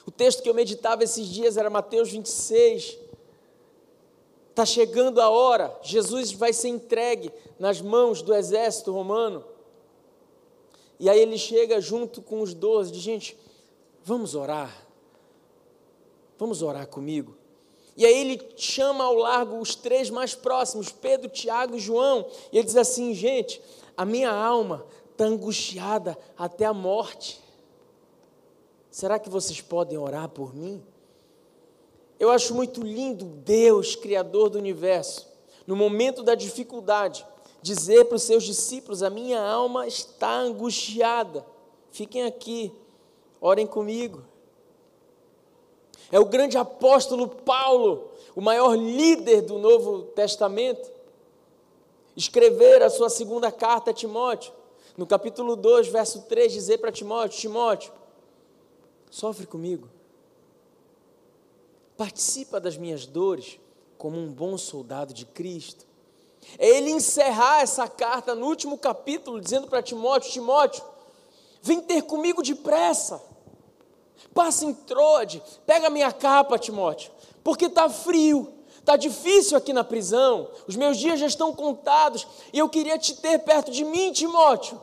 O 0.06 0.10
texto 0.10 0.42
que 0.42 0.48
eu 0.48 0.54
meditava 0.54 1.04
esses 1.04 1.26
dias 1.26 1.58
era 1.58 1.68
Mateus 1.68 2.10
26. 2.10 2.98
Está 4.48 4.64
chegando 4.64 5.20
a 5.20 5.28
hora, 5.28 5.78
Jesus 5.82 6.32
vai 6.32 6.54
ser 6.54 6.68
entregue 6.68 7.30
nas 7.58 7.82
mãos 7.82 8.22
do 8.22 8.34
exército 8.34 8.90
romano. 8.90 9.44
E 10.98 11.10
aí 11.10 11.20
ele 11.20 11.36
chega 11.36 11.78
junto 11.78 12.22
com 12.22 12.40
os 12.40 12.54
doze, 12.54 12.90
de 12.90 13.00
gente, 13.00 13.36
vamos 14.02 14.34
orar. 14.34 14.86
Vamos 16.38 16.62
orar 16.62 16.86
comigo. 16.86 17.36
E 17.96 18.06
aí 18.06 18.20
ele 18.20 18.40
chama 18.56 19.04
ao 19.04 19.14
largo 19.14 19.58
os 19.58 19.74
três 19.74 20.08
mais 20.08 20.34
próximos, 20.34 20.90
Pedro, 20.90 21.28
Tiago 21.28 21.76
e 21.76 21.80
João, 21.80 22.26
e 22.50 22.58
ele 22.58 22.66
diz 22.66 22.76
assim: 22.76 23.12
gente, 23.14 23.60
a 23.96 24.04
minha 24.04 24.30
alma 24.30 24.86
está 25.10 25.24
angustiada 25.24 26.16
até 26.36 26.64
a 26.64 26.72
morte. 26.72 27.40
Será 28.90 29.18
que 29.18 29.28
vocês 29.28 29.60
podem 29.60 29.98
orar 29.98 30.28
por 30.28 30.54
mim? 30.54 30.82
Eu 32.18 32.30
acho 32.30 32.54
muito 32.54 32.82
lindo 32.82 33.24
Deus, 33.24 33.96
Criador 33.96 34.48
do 34.48 34.58
universo, 34.58 35.26
no 35.66 35.76
momento 35.76 36.22
da 36.22 36.34
dificuldade, 36.34 37.26
dizer 37.60 38.06
para 38.06 38.16
os 38.16 38.22
seus 38.22 38.44
discípulos: 38.44 39.02
A 39.02 39.10
minha 39.10 39.40
alma 39.40 39.86
está 39.86 40.32
angustiada, 40.34 41.44
fiquem 41.90 42.24
aqui, 42.24 42.72
orem 43.40 43.66
comigo. 43.66 44.31
É 46.12 46.20
o 46.20 46.26
grande 46.26 46.58
apóstolo 46.58 47.26
Paulo, 47.26 48.10
o 48.36 48.42
maior 48.42 48.74
líder 48.74 49.40
do 49.40 49.58
Novo 49.58 50.02
Testamento, 50.08 50.90
escrever 52.14 52.82
a 52.82 52.90
sua 52.90 53.08
segunda 53.08 53.50
carta 53.50 53.92
a 53.92 53.94
Timóteo, 53.94 54.52
no 54.94 55.06
capítulo 55.06 55.56
2, 55.56 55.88
verso 55.88 56.20
3, 56.28 56.52
dizer 56.52 56.76
para 56.76 56.92
Timóteo: 56.92 57.38
Timóteo, 57.38 57.94
sofre 59.10 59.46
comigo, 59.46 59.88
participa 61.96 62.60
das 62.60 62.76
minhas 62.76 63.06
dores 63.06 63.58
como 63.96 64.18
um 64.18 64.30
bom 64.30 64.58
soldado 64.58 65.14
de 65.14 65.24
Cristo. 65.24 65.86
É 66.58 66.68
ele 66.68 66.90
encerrar 66.90 67.62
essa 67.62 67.88
carta 67.88 68.34
no 68.34 68.46
último 68.48 68.76
capítulo, 68.76 69.40
dizendo 69.40 69.66
para 69.66 69.82
Timóteo: 69.82 70.30
Timóteo, 70.30 70.84
vem 71.62 71.80
ter 71.80 72.02
comigo 72.02 72.42
depressa 72.42 73.31
Passa 74.34 74.64
em 74.64 74.72
Troade, 74.72 75.42
pega 75.66 75.90
minha 75.90 76.12
capa, 76.12 76.58
Timóteo, 76.58 77.12
porque 77.44 77.66
está 77.66 77.88
frio, 77.88 78.52
está 78.78 78.96
difícil 78.96 79.56
aqui 79.56 79.72
na 79.72 79.84
prisão, 79.84 80.48
os 80.66 80.76
meus 80.76 80.96
dias 80.96 81.20
já 81.20 81.26
estão 81.26 81.54
contados 81.54 82.26
e 82.52 82.58
eu 82.58 82.68
queria 82.68 82.98
te 82.98 83.14
ter 83.16 83.38
perto 83.40 83.70
de 83.70 83.84
mim, 83.84 84.12
Timóteo. 84.12 84.80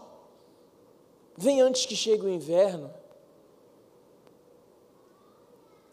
Vem 1.38 1.62
antes 1.62 1.86
que 1.86 1.96
chegue 1.96 2.26
o 2.26 2.30
inverno. 2.30 2.94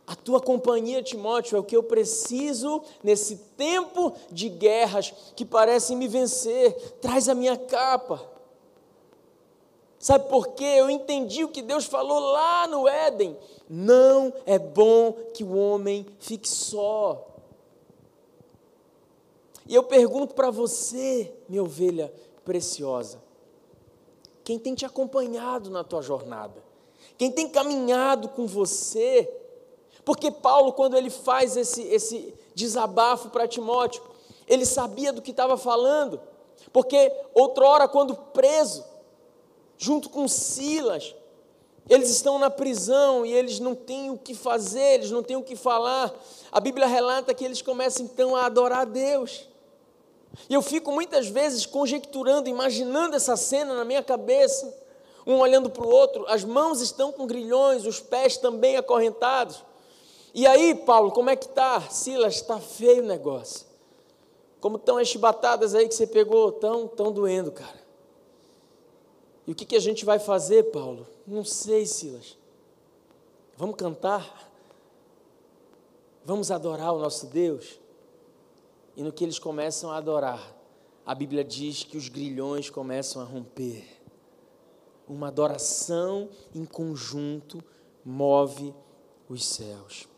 A 0.07 0.15
tua 0.15 0.41
companhia, 0.41 1.03
Timóteo, 1.03 1.57
é 1.57 1.59
o 1.59 1.65
que 1.65 1.77
eu 1.77 1.83
preciso 1.83 2.81
nesse 3.03 3.37
tempo 3.57 4.15
de 4.31 4.49
guerras 4.49 5.13
que 5.35 5.45
parecem 5.45 5.97
me 5.97 6.07
vencer. 6.07 6.73
Traz 7.01 7.29
a 7.29 7.35
minha 7.35 7.57
capa. 7.57 8.36
Sabe 10.07 10.29
por 10.29 10.51
quê? 10.51 10.62
Eu 10.62 10.88
entendi 10.88 11.42
o 11.42 11.49
que 11.49 11.61
Deus 11.61 11.85
falou 11.85 12.21
lá 12.21 12.69
no 12.69 12.87
Éden. 12.87 13.37
Não 13.69 14.33
é 14.47 14.57
bom 14.57 15.11
que 15.35 15.42
o 15.42 15.57
homem 15.57 16.07
fique 16.21 16.49
só. 16.49 17.27
E 19.66 19.75
eu 19.75 19.83
pergunto 19.83 20.33
para 20.33 20.49
você, 20.49 21.35
minha 21.49 21.61
ovelha 21.61 22.14
preciosa, 22.45 23.21
quem 24.45 24.61
tem 24.61 24.77
te 24.77 24.87
acompanhado 24.87 25.71
na 25.71 25.83
tua 25.83 26.03
jornada? 26.03 26.62
Quem 27.19 27.33
tem 27.33 27.49
caminhado 27.49 28.29
com 28.29 28.47
você? 28.47 29.29
Porque 30.05 30.31
Paulo, 30.31 30.73
quando 30.73 30.97
ele 30.97 31.11
faz 31.11 31.57
esse, 31.57 31.83
esse 31.83 32.33
desabafo 32.55 33.31
para 33.31 33.49
Timóteo, 33.49 34.05
ele 34.47 34.64
sabia 34.64 35.12
do 35.12 35.21
que 35.21 35.33
estava 35.33 35.57
falando. 35.57 36.21
Porque 36.73 37.12
outrora, 37.35 37.88
quando 37.88 38.14
preso, 38.14 38.85
junto 39.79 40.09
com 40.09 40.27
Silas. 40.27 41.15
Eles 41.89 42.11
estão 42.11 42.39
na 42.39 42.51
prisão 42.51 43.25
e 43.25 43.33
eles 43.33 43.61
não 43.61 43.75
têm 43.75 44.11
o 44.11 44.19
que 44.19 44.35
fazer, 44.35 44.95
eles 44.95 45.11
não 45.11 45.23
têm 45.23 45.37
o 45.37 45.43
que 45.43 45.55
falar. 45.55 46.12
A 46.51 46.59
Bíblia 46.59 46.87
relata 46.87 47.33
que 47.33 47.45
eles 47.45 47.62
começam 47.62 48.05
então 48.05 48.35
a 48.35 48.47
adorar 48.47 48.81
a 48.81 48.85
Deus. 48.85 49.49
E 50.49 50.55
eu 50.55 50.62
fico 50.62 50.93
muitas 50.93 51.29
vezes 51.29 51.65
conjecturando, 51.65 52.49
imaginando 52.49 53.15
essa 53.15 53.37
cena 53.37 53.75
na 53.75 53.85
minha 53.85 54.03
cabeça, 54.03 54.73
um 55.27 55.39
olhando 55.39 55.71
para 55.71 55.87
o 55.87 55.89
outro, 55.89 56.25
as 56.29 56.45
mãos 56.45 56.81
estão 56.81 57.12
com 57.12 57.27
grilhões, 57.27 57.87
os 57.87 58.01
pés 58.01 58.37
também 58.37 58.77
acorrentados. 58.77 59.65
E 60.35 60.47
aí, 60.47 60.75
Paulo, 60.75 61.11
como 61.12 61.31
é 61.31 61.37
que 61.37 61.47
está? 61.47 61.81
Silas, 61.83 62.35
está 62.35 62.61
feio 62.61 63.03
o 63.03 63.07
negócio. 63.07 63.67
Como 64.61 64.77
estão 64.77 64.99
as 64.99 65.09
chibatadas 65.09 65.75
aí 65.75 65.89
que 65.89 65.95
você 65.95 66.07
pegou? 66.07 66.51
Estão 66.51 66.87
tão 66.87 67.11
doendo, 67.11 67.53
cara. 67.53 67.86
E 69.47 69.53
o 69.53 69.55
que, 69.55 69.65
que 69.65 69.77
a 69.77 69.81
gente 69.81 70.05
vai 70.05 70.19
fazer, 70.19 70.65
Paulo? 70.65 71.07
Não 71.27 71.45
sei, 71.45 71.87
Silas. 71.87 72.37
Vamos 73.57 73.77
cantar? 73.77 74.51
Vamos 76.25 76.51
adorar 76.51 76.93
o 76.93 76.99
nosso 76.99 77.27
Deus? 77.27 77.79
E 78.97 79.03
no 79.03 79.13
que 79.13 79.23
eles 79.23 79.39
começam 79.39 79.91
a 79.91 79.99
adorar, 79.99 80.55
a 81.05 81.15
Bíblia 81.15 81.45
diz 81.45 81.85
que 81.85 81.97
os 81.97 82.09
grilhões 82.09 82.69
começam 82.69 83.23
a 83.23 83.25
romper. 83.25 83.85
Uma 85.09 85.29
adoração 85.29 86.29
em 86.53 86.65
conjunto 86.65 87.63
move 88.05 88.75
os 89.29 89.45
céus. 89.45 90.09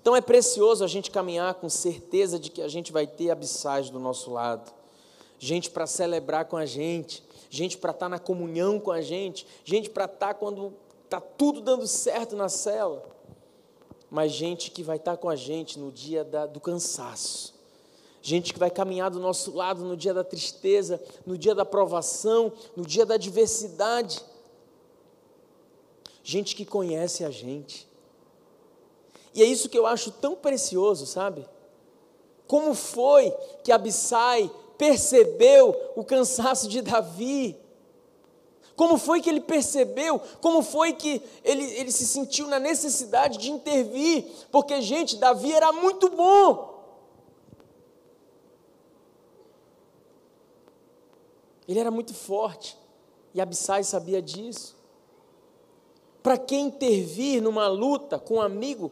Então 0.00 0.16
é 0.16 0.20
precioso 0.20 0.82
a 0.82 0.88
gente 0.88 1.10
caminhar 1.10 1.54
com 1.54 1.68
certeza 1.68 2.38
de 2.38 2.50
que 2.50 2.62
a 2.62 2.68
gente 2.68 2.90
vai 2.90 3.06
ter 3.06 3.30
abissais 3.30 3.90
do 3.90 4.00
nosso 4.00 4.32
lado, 4.32 4.72
gente 5.38 5.70
para 5.70 5.86
celebrar 5.86 6.46
com 6.46 6.56
a 6.56 6.66
gente, 6.66 7.22
gente 7.50 7.76
para 7.76 7.90
estar 7.90 8.06
tá 8.06 8.08
na 8.08 8.18
comunhão 8.18 8.78
com 8.78 8.92
a 8.92 9.02
gente, 9.02 9.46
gente 9.64 9.90
para 9.90 10.04
estar 10.04 10.28
tá 10.28 10.34
quando 10.34 10.72
está 11.04 11.20
tudo 11.20 11.60
dando 11.60 11.86
certo 11.88 12.36
na 12.36 12.48
cela, 12.48 13.04
mas 14.08 14.30
gente 14.30 14.70
que 14.70 14.82
vai 14.82 14.96
estar 14.96 15.12
tá 15.12 15.16
com 15.16 15.28
a 15.28 15.34
gente 15.34 15.78
no 15.78 15.90
dia 15.90 16.22
da, 16.22 16.46
do 16.46 16.60
cansaço, 16.60 17.52
gente 18.22 18.52
que 18.52 18.58
vai 18.58 18.70
caminhar 18.70 19.10
do 19.10 19.18
nosso 19.18 19.54
lado 19.54 19.84
no 19.84 19.96
dia 19.96 20.14
da 20.14 20.22
tristeza, 20.22 21.02
no 21.26 21.36
dia 21.36 21.54
da 21.54 21.64
provação, 21.64 22.52
no 22.76 22.86
dia 22.86 23.04
da 23.04 23.14
adversidade, 23.14 24.24
gente 26.22 26.54
que 26.54 26.64
conhece 26.64 27.24
a 27.24 27.30
gente, 27.30 27.90
e 29.34 29.42
é 29.42 29.46
isso 29.46 29.68
que 29.68 29.78
eu 29.78 29.86
acho 29.86 30.10
tão 30.10 30.34
precioso, 30.34 31.06
sabe? 31.06 31.46
Como 32.46 32.74
foi 32.74 33.30
que 33.62 33.70
Abissai 33.70 34.50
percebeu 34.80 35.92
o 35.94 36.02
cansaço 36.02 36.66
de 36.66 36.80
Davi? 36.80 37.54
Como 38.74 38.96
foi 38.96 39.20
que 39.20 39.28
ele 39.28 39.42
percebeu? 39.42 40.18
Como 40.40 40.62
foi 40.62 40.94
que 40.94 41.20
ele, 41.44 41.62
ele 41.74 41.92
se 41.92 42.06
sentiu 42.06 42.46
na 42.46 42.58
necessidade 42.58 43.36
de 43.36 43.50
intervir? 43.50 44.24
Porque, 44.50 44.80
gente, 44.80 45.18
Davi 45.18 45.52
era 45.52 45.70
muito 45.70 46.08
bom. 46.08 46.82
Ele 51.68 51.78
era 51.78 51.90
muito 51.90 52.14
forte. 52.14 52.74
E 53.34 53.40
Abissai 53.40 53.84
sabia 53.84 54.22
disso. 54.22 54.74
Para 56.22 56.38
quem 56.38 56.68
intervir 56.68 57.42
numa 57.42 57.68
luta 57.68 58.18
com 58.18 58.36
um 58.36 58.40
amigo 58.40 58.90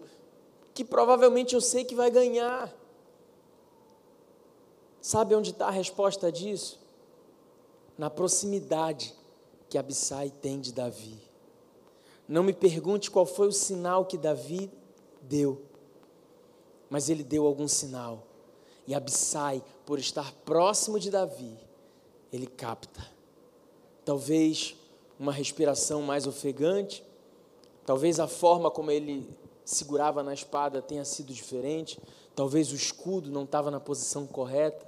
que 0.75 0.85
provavelmente 0.85 1.55
eu 1.55 1.63
sei 1.63 1.83
que 1.83 1.95
vai 1.95 2.11
ganhar. 2.11 2.78
Sabe 5.09 5.35
onde 5.35 5.53
está 5.53 5.69
a 5.69 5.71
resposta 5.71 6.31
disso? 6.31 6.79
Na 7.97 8.11
proximidade 8.11 9.15
que 9.67 9.79
Abissai 9.79 10.29
tem 10.29 10.61
de 10.61 10.71
Davi. 10.71 11.19
Não 12.29 12.43
me 12.43 12.53
pergunte 12.53 13.11
qual 13.11 13.25
foi 13.25 13.49
o 13.49 13.53
sinal 13.53 14.05
que 14.05 14.19
Davi 14.19 14.71
deu, 15.23 15.63
mas 16.91 17.09
ele 17.09 17.25
deu 17.25 17.47
algum 17.47 17.67
sinal. 17.67 18.23
E 18.87 18.95
Abissai, 18.95 19.65
por 19.87 19.99
estar 19.99 20.31
próximo 20.45 21.01
de 21.01 21.11
Davi, 21.11 21.57
ele 22.31 22.47
capta. 22.47 23.01
Talvez 24.05 24.77
uma 25.19 25.33
respiração 25.33 26.03
mais 26.03 26.27
ofegante, 26.27 27.03
talvez 27.87 28.21
a 28.21 28.29
forma 28.29 28.71
como 28.71 28.91
ele 28.91 29.27
segurava 29.65 30.23
na 30.23 30.35
espada 30.35 30.83
tenha 30.83 31.07
sido 31.07 31.33
diferente, 31.33 31.99
talvez 32.37 32.73
o 32.73 32.77
escudo 32.77 33.31
não 33.31 33.45
estava 33.45 33.71
na 33.71 33.81
posição 33.81 34.27
correta. 34.27 34.88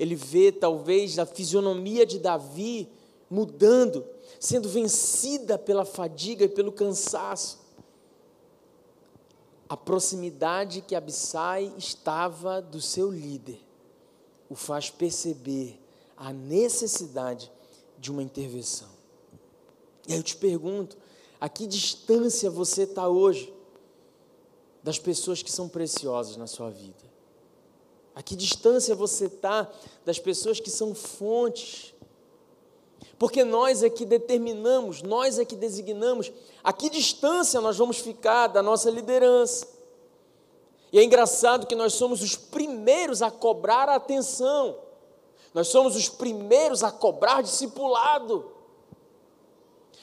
Ele 0.00 0.14
vê 0.14 0.50
talvez 0.50 1.18
a 1.18 1.26
fisionomia 1.26 2.06
de 2.06 2.18
Davi 2.18 2.88
mudando, 3.28 4.02
sendo 4.40 4.66
vencida 4.66 5.58
pela 5.58 5.84
fadiga 5.84 6.46
e 6.46 6.48
pelo 6.48 6.72
cansaço. 6.72 7.60
A 9.68 9.76
proximidade 9.76 10.80
que 10.80 10.94
Abissai 10.94 11.74
estava 11.76 12.62
do 12.62 12.80
seu 12.80 13.10
líder 13.10 13.60
o 14.48 14.54
faz 14.54 14.88
perceber 14.88 15.78
a 16.16 16.32
necessidade 16.32 17.52
de 17.98 18.10
uma 18.10 18.22
intervenção. 18.22 18.88
E 20.08 20.14
aí 20.14 20.18
eu 20.18 20.22
te 20.22 20.34
pergunto, 20.34 20.96
a 21.38 21.46
que 21.46 21.66
distância 21.66 22.50
você 22.50 22.84
está 22.84 23.06
hoje 23.06 23.52
das 24.82 24.98
pessoas 24.98 25.42
que 25.42 25.52
são 25.52 25.68
preciosas 25.68 26.38
na 26.38 26.46
sua 26.46 26.70
vida? 26.70 27.09
A 28.14 28.22
que 28.22 28.34
distância 28.34 28.94
você 28.94 29.26
está 29.26 29.70
das 30.04 30.18
pessoas 30.18 30.60
que 30.60 30.70
são 30.70 30.94
fontes? 30.94 31.94
Porque 33.18 33.44
nós 33.44 33.82
é 33.82 33.90
que 33.90 34.04
determinamos, 34.04 35.02
nós 35.02 35.38
é 35.38 35.44
que 35.44 35.54
designamos 35.54 36.32
a 36.62 36.72
que 36.72 36.88
distância 36.90 37.60
nós 37.60 37.76
vamos 37.76 37.98
ficar 37.98 38.48
da 38.48 38.62
nossa 38.62 38.90
liderança. 38.90 39.66
E 40.92 40.98
é 40.98 41.04
engraçado 41.04 41.66
que 41.66 41.74
nós 41.74 41.94
somos 41.94 42.22
os 42.22 42.34
primeiros 42.36 43.22
a 43.22 43.30
cobrar 43.30 43.88
a 43.88 43.94
atenção, 43.94 44.76
nós 45.54 45.68
somos 45.68 45.94
os 45.96 46.08
primeiros 46.08 46.82
a 46.82 46.90
cobrar 46.90 47.42
discipulado 47.42 48.60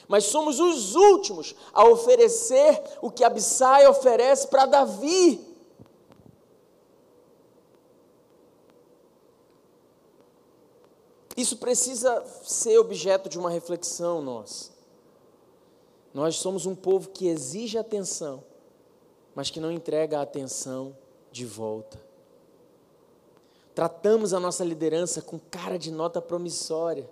mas 0.08 0.24
somos 0.24 0.58
os 0.58 0.94
últimos 0.94 1.54
a 1.72 1.86
oferecer 1.86 2.82
o 3.02 3.10
que 3.10 3.22
Abissai 3.22 3.86
oferece 3.86 4.48
para 4.48 4.64
Davi. 4.64 5.47
Isso 11.38 11.58
precisa 11.58 12.24
ser 12.42 12.78
objeto 12.78 13.28
de 13.28 13.38
uma 13.38 13.48
reflexão 13.48 14.20
nossa. 14.20 14.72
Nós 16.12 16.34
somos 16.34 16.66
um 16.66 16.74
povo 16.74 17.10
que 17.10 17.28
exige 17.28 17.78
atenção, 17.78 18.42
mas 19.36 19.48
que 19.48 19.60
não 19.60 19.70
entrega 19.70 20.18
a 20.18 20.22
atenção 20.22 20.96
de 21.30 21.46
volta. 21.46 21.96
Tratamos 23.72 24.34
a 24.34 24.40
nossa 24.40 24.64
liderança 24.64 25.22
com 25.22 25.38
cara 25.38 25.78
de 25.78 25.92
nota 25.92 26.20
promissória 26.20 27.08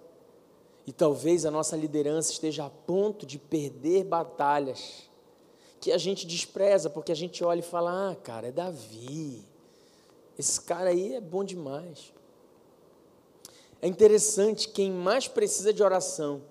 e 0.85 0.91
talvez 0.91 1.47
a 1.47 1.51
nossa 1.53 1.77
liderança 1.77 2.33
esteja 2.33 2.67
a 2.67 2.71
ponto 2.71 3.25
de 3.25 3.39
perder 3.39 4.03
batalhas 4.03 5.09
que 5.81 5.93
a 5.93 5.99
gente 5.99 6.27
despreza, 6.27 6.91
porque 6.91 7.13
a 7.13 7.17
gente 7.17 7.45
olha 7.45 7.61
e 7.61 7.63
fala: 7.63 8.11
ah, 8.11 8.17
cara, 8.17 8.49
é 8.49 8.51
Davi. 8.51 9.47
Esse 10.37 10.61
cara 10.61 10.91
aí 10.91 11.15
é 11.15 11.21
bom 11.21 11.45
demais. 11.45 12.16
É 13.81 13.87
interessante, 13.89 14.69
quem 14.69 14.91
mais 14.91 15.29
precisa 15.29 15.73
de 15.73 15.83
oração, 15.83 16.43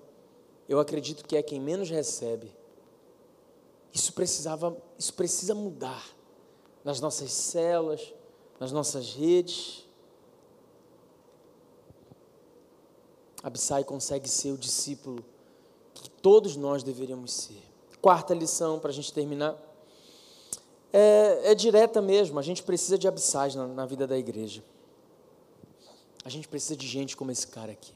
eu 0.68 0.78
acredito 0.78 1.24
que 1.24 1.36
é 1.36 1.42
quem 1.42 1.60
menos 1.60 1.90
recebe. 1.90 2.54
Isso 3.92 4.12
precisava, 4.12 4.76
isso 4.98 5.14
precisa 5.14 5.54
mudar 5.54 6.04
nas 6.84 7.00
nossas 7.00 7.32
celas, 7.32 8.12
nas 8.60 8.72
nossas 8.72 9.14
redes. 9.14 9.86
Abissai 13.42 13.84
consegue 13.84 14.28
ser 14.28 14.52
o 14.52 14.58
discípulo 14.58 15.24
que 15.94 16.10
todos 16.10 16.56
nós 16.56 16.82
deveríamos 16.82 17.32
ser. 17.32 17.62
Quarta 18.00 18.34
lição, 18.34 18.78
para 18.78 18.90
a 18.90 18.92
gente 18.92 19.12
terminar, 19.12 19.56
é, 20.92 21.52
é, 21.52 21.54
direta 21.54 22.00
mesmo. 22.00 22.38
A 22.38 22.42
gente 22.42 22.62
precisa 22.62 22.98
de 22.98 23.08
abissais 23.08 23.54
na, 23.54 23.66
na 23.66 23.86
vida 23.86 24.06
da 24.06 24.16
igreja. 24.16 24.62
A 26.26 26.28
gente 26.28 26.48
precisa 26.48 26.74
de 26.74 26.88
gente 26.88 27.16
como 27.16 27.30
esse 27.30 27.46
cara 27.46 27.70
aqui. 27.70 27.92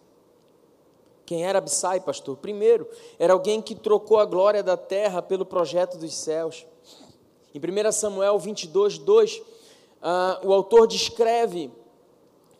Quem 1.26 1.44
era 1.44 1.58
Abissai, 1.58 1.98
pastor? 1.98 2.36
Primeiro, 2.36 2.88
era 3.18 3.32
alguém 3.32 3.60
que 3.60 3.74
trocou 3.74 4.20
a 4.20 4.24
glória 4.24 4.62
da 4.62 4.76
terra 4.76 5.20
pelo 5.20 5.44
projeto 5.44 5.98
dos 5.98 6.14
céus. 6.14 6.64
Em 7.52 7.58
1 7.58 7.90
Samuel 7.90 8.38
22, 8.38 8.98
2, 8.98 9.36
uh, 9.38 9.42
o 10.44 10.52
autor 10.52 10.86
descreve 10.86 11.72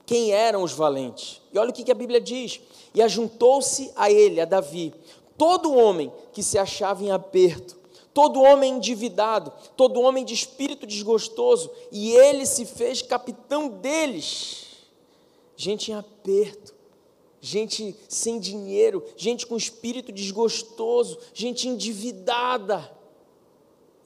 quem 0.05 0.33
eram 0.33 0.65
os 0.65 0.73
valentes. 0.73 1.41
E 1.53 1.59
olha 1.61 1.71
o 1.71 1.73
que, 1.73 1.85
que 1.85 1.93
a 1.93 1.95
Bíblia 1.95 2.21
diz: 2.21 2.61
e 2.93 3.01
ajuntou-se 3.01 3.93
a 3.95 4.11
ele, 4.11 4.41
a 4.41 4.45
Davi, 4.45 4.93
todo 5.39 5.73
homem 5.73 6.13
que 6.33 6.43
se 6.43 6.59
achava 6.59 7.05
em 7.05 7.13
aperto, 7.13 7.79
todo 8.13 8.43
homem 8.43 8.75
endividado, 8.75 9.53
todo 9.77 10.01
homem 10.01 10.25
de 10.25 10.35
espírito 10.35 10.85
desgostoso, 10.85 11.71
e 11.93 12.11
ele 12.11 12.45
se 12.45 12.67
fez 12.67 13.03
capitão 13.03 13.69
deles. 13.69 14.70
Gente 15.61 15.93
em 15.93 15.95
aperto, 15.95 16.75
gente 17.39 17.95
sem 18.09 18.41
dinheiro, 18.41 19.05
gente 19.15 19.47
com 19.47 19.59
espírito 19.59 20.11
desgostoso, 20.11 21.19
gente 21.35 21.69
endividada. 21.69 22.91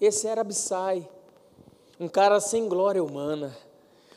Esse 0.00 0.26
era 0.26 0.40
Abissai, 0.40 1.08
um 2.00 2.08
cara 2.08 2.40
sem 2.40 2.68
glória 2.68 3.04
humana, 3.04 3.56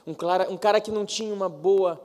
um 0.08 0.16
cara, 0.16 0.50
um 0.50 0.58
cara 0.58 0.82
que 0.82 0.90
não 0.90 1.06
tinha 1.06 1.32
uma 1.32 1.48
boa, 1.48 2.02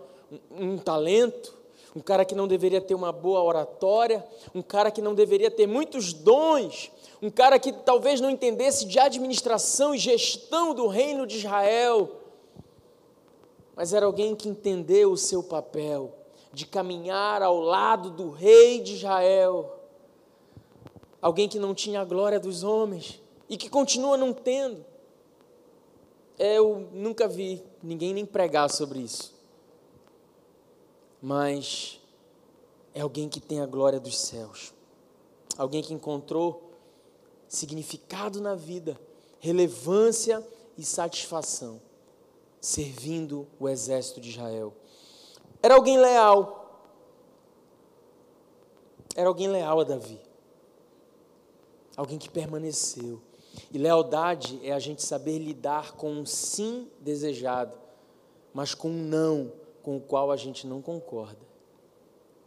um, 0.51 0.73
um 0.73 0.77
talento, 0.77 1.57
um 1.97 2.01
cara 2.01 2.27
que 2.27 2.35
não 2.35 2.47
deveria 2.47 2.83
ter 2.83 2.95
uma 2.95 3.11
boa 3.11 3.43
oratória, 3.43 4.23
um 4.55 4.61
cara 4.61 4.91
que 4.91 5.01
não 5.01 5.15
deveria 5.15 5.51
ter 5.51 5.67
muitos 5.67 6.13
dons, 6.13 6.93
um 7.23 7.31
cara 7.31 7.59
que 7.59 7.73
talvez 7.73 8.21
não 8.21 8.29
entendesse 8.29 8.85
de 8.85 8.99
administração 8.99 9.95
e 9.95 9.99
gestão 9.99 10.75
do 10.75 10.89
reino 10.89 11.27
de 11.27 11.39
Israel, 11.39 12.22
mas 13.75 13.93
era 13.93 14.07
alguém 14.07 14.35
que 14.35 14.49
entendeu 14.49 15.13
o 15.13 15.17
seu 15.17 15.43
papel 15.43 16.15
de 16.53 16.67
caminhar 16.67 17.43
ao 17.43 17.61
lado 17.61 18.11
do 18.11 18.31
rei 18.31 18.81
de 18.81 18.95
Israel, 18.95 19.81
alguém 21.21 21.49
que 21.49 21.59
não 21.59 21.75
tinha 21.75 22.01
a 22.01 22.05
glória 22.05 22.39
dos 22.39 22.63
homens 22.63 23.21
e 23.49 23.57
que 23.57 23.71
continua 23.71 24.17
não 24.17 24.33
tendo, 24.33 24.85
eu 26.39 26.89
nunca 26.93 27.29
vi 27.29 27.63
ninguém 27.83 28.13
nem 28.13 28.27
pregar 28.27 28.69
sobre 28.69 29.01
isso. 29.01 29.33
Mas 31.21 32.01
é 32.95 33.01
alguém 33.01 33.29
que 33.29 33.41
tem 33.41 33.61
a 33.61 33.67
glória 33.67 34.01
dos 34.01 34.19
céus. 34.19 34.75
Alguém 35.57 35.83
que 35.83 35.95
encontrou 35.95 36.73
significado 37.49 38.41
na 38.41 38.55
vida, 38.55 38.99
relevância 39.39 40.47
e 40.77 40.85
satisfação, 40.85 41.81
servindo 42.63 43.49
o 43.59 43.69
exército 43.69 44.21
de 44.21 44.31
Israel. 44.31 44.73
Era 45.61 45.75
alguém 45.75 45.99
leal. 45.99 46.61
Era 49.17 49.29
alguém 49.29 49.49
leal 49.49 49.81
a 49.81 49.85
Davi. 49.85 50.21
Alguém 51.97 52.19
que 52.19 52.31
permaneceu. 52.31 53.21
E 53.71 53.77
lealdade 53.77 54.61
é 54.63 54.73
a 54.73 54.79
gente 54.79 55.03
saber 55.03 55.39
lidar 55.39 55.93
com 55.93 56.11
um 56.11 56.25
sim 56.25 56.89
desejado, 57.01 57.77
mas 58.55 58.75
com 58.75 58.89
um 58.89 59.03
não 59.03 59.53
com 59.83 59.97
o 59.97 60.01
qual 60.01 60.31
a 60.31 60.37
gente 60.37 60.65
não 60.65 60.81
concorda. 60.81 61.41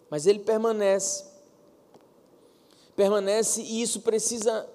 Mas 0.10 0.25
ele 0.25 0.39
permanece. 0.39 1.25
Permanece 2.95 3.62
e 3.62 3.82
isso 3.82 3.99
precisa 3.99 4.67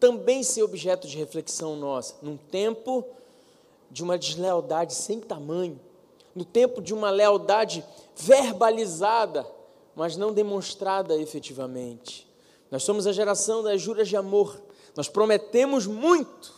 também 0.00 0.42
ser 0.42 0.64
objeto 0.64 1.06
de 1.06 1.16
reflexão 1.16 1.76
nossa. 1.76 2.16
Num 2.20 2.36
tempo 2.36 3.04
de 3.90 4.02
uma 4.02 4.18
deslealdade 4.18 4.94
sem 4.94 5.20
tamanho, 5.20 5.80
no 6.34 6.44
tempo 6.44 6.80
de 6.80 6.92
uma 6.94 7.10
lealdade 7.10 7.84
verbalizada, 8.14 9.46
mas 9.94 10.16
não 10.16 10.32
demonstrada 10.32 11.16
efetivamente. 11.16 12.28
Nós 12.70 12.82
somos 12.82 13.06
a 13.06 13.12
geração 13.12 13.62
das 13.62 13.80
juras 13.80 14.08
de 14.08 14.16
amor. 14.16 14.60
Nós 14.96 15.08
prometemos 15.08 15.86
muito 15.86 16.54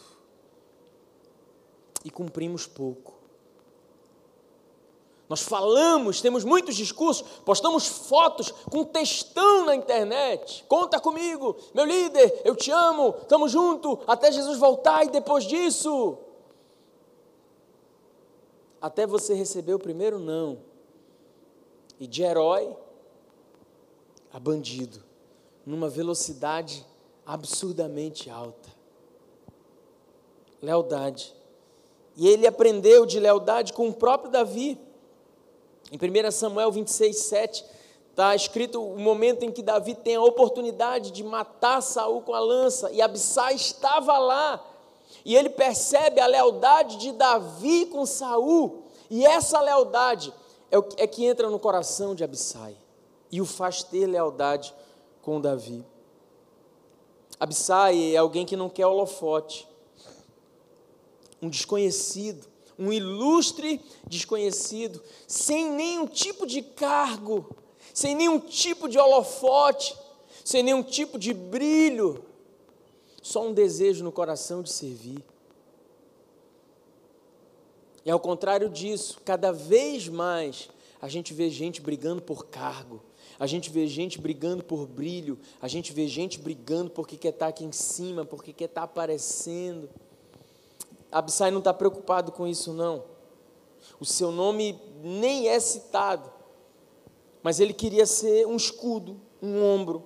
e 2.05 2.11
cumprimos 2.11 2.67
pouco. 2.67 3.21
Nós 5.29 5.43
falamos, 5.43 6.21
temos 6.21 6.43
muitos 6.43 6.75
discursos, 6.75 7.25
postamos 7.45 7.87
fotos 7.87 8.51
com 8.51 8.83
textão 8.83 9.65
na 9.65 9.77
internet. 9.77 10.65
Conta 10.67 10.99
comigo, 10.99 11.57
meu 11.73 11.85
líder, 11.85 12.43
eu 12.45 12.57
te 12.57 12.73
amo, 12.73 13.15
estamos 13.23 13.53
juntos 13.53 13.99
até 14.09 14.33
Jesus 14.33 14.59
voltar 14.59 15.05
e 15.05 15.11
depois 15.11 15.45
disso. 15.45 16.19
Até 18.81 19.07
você 19.07 19.35
receber 19.35 19.75
o 19.75 19.79
primeiro 19.79 20.19
não. 20.19 20.59
E 21.99 22.07
de 22.07 22.23
herói 22.23 22.75
a 24.33 24.39
bandido, 24.39 25.03
numa 25.67 25.89
velocidade 25.89 26.87
absurdamente 27.27 28.31
alta. 28.31 28.69
Lealdade. 30.63 31.35
E 32.17 32.29
ele 32.29 32.47
aprendeu 32.47 33.07
de 33.07 33.19
lealdade 33.19 33.73
com 33.73 33.89
o 33.89 33.95
próprio 33.95 34.31
Davi. 34.31 34.79
Em 35.91 35.97
1 35.97 36.31
Samuel 36.31 36.71
26, 36.71 37.17
7, 37.17 37.65
está 38.11 38.35
escrito 38.35 38.83
o 38.83 38.99
momento 38.99 39.45
em 39.45 39.51
que 39.51 39.63
Davi 39.63 39.95
tem 39.95 40.17
a 40.17 40.23
oportunidade 40.23 41.11
de 41.11 41.25
matar 41.25 41.81
Saul 41.81 42.23
com 42.23 42.35
a 42.35 42.41
lança, 42.41 42.91
e 42.93 43.01
Abissai 43.01 43.55
estava 43.55 44.19
lá, 44.19 44.65
e 45.25 45.37
ele 45.37 45.51
percebe 45.51 46.21
a 46.21 46.27
lealdade 46.27 46.97
de 46.97 47.13
Davi 47.13 47.87
com 47.87 48.07
Saul, 48.07 48.85
e 49.11 49.25
essa 49.25 49.61
lealdade 49.61 50.33
é, 50.71 50.77
é 51.03 51.07
que 51.07 51.25
entra 51.25 51.51
no 51.51 51.59
coração 51.59 52.15
de 52.15 52.25
Abissai, 52.25 52.77
e 53.31 53.41
o 53.41 53.47
faz 53.47 53.83
ter 53.83 54.07
lealdade 54.07 54.75
com 55.23 55.41
Davi. 55.41 55.85
Abissai 57.39 58.15
é 58.15 58.19
alguém 58.19 58.45
que 58.45 58.57
não 58.57 58.69
quer 58.69 58.87
holofote, 58.87 59.69
um 61.41 61.49
desconhecido, 61.49 62.47
um 62.79 62.93
ilustre 62.93 63.81
desconhecido, 64.07 65.03
sem 65.27 65.71
nenhum 65.71 66.07
tipo 66.07 66.47
de 66.47 66.63
cargo, 66.63 67.55
sem 67.93 68.15
nenhum 68.15 68.39
tipo 68.39 68.89
de 68.89 68.99
holofote, 68.99 69.97
sem 70.45 70.63
nenhum 70.63 70.83
tipo 70.83 71.19
de 71.19 71.35
brilho, 71.35 72.25
só 73.21 73.47
um 73.47 73.53
desejo 73.53 74.03
no 74.03 74.13
coração 74.13 74.63
de 74.63 74.71
servir. 74.71 75.23
E 78.05 78.11
ao 78.11 78.19
contrário 78.19 78.69
disso, 78.69 79.21
cada 79.25 79.53
vez 79.53 80.09
mais 80.09 80.71
a 81.01 81.09
gente 81.09 81.35
vê 81.35 81.51
gente 81.51 81.81
brigando 81.81 82.23
por 82.23 82.47
cargo, 82.47 83.03
a 83.39 83.47
gente 83.47 83.71
vê 83.71 83.87
gente 83.87 84.21
brigando 84.21 84.63
por 84.63 84.87
brilho, 84.87 85.39
a 85.61 85.69
gente 85.69 85.93
vê 85.93 86.07
gente 86.07 86.39
brigando 86.39 86.91
porque 86.91 87.17
quer 87.17 87.31
estar 87.31 87.49
aqui 87.49 87.65
em 87.65 87.73
cima, 87.73 88.25
porque 88.25 88.53
quer 88.53 88.67
estar 88.67 88.83
aparecendo. 88.83 89.89
Absai 91.11 91.51
não 91.51 91.59
está 91.59 91.73
preocupado 91.73 92.33
com 92.33 92.47
isso, 92.47 92.73
não. 92.73 93.05
O 93.99 94.05
seu 94.05 94.31
nome 94.31 94.79
nem 95.03 95.49
é 95.49 95.59
citado, 95.59 96.31
mas 97.43 97.61
ele 97.61 97.73
queria 97.73 98.05
ser 98.05 98.47
um 98.47 98.57
escudo, 98.57 99.19
um 99.43 99.63
ombro, 99.63 100.05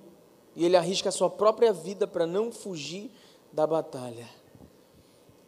e 0.55 0.65
ele 0.65 0.77
arrisca 0.77 1.09
a 1.09 1.11
sua 1.11 1.29
própria 1.29 1.73
vida 1.73 2.07
para 2.07 2.25
não 2.25 2.51
fugir 2.51 3.11
da 3.51 3.67
batalha. 3.67 4.27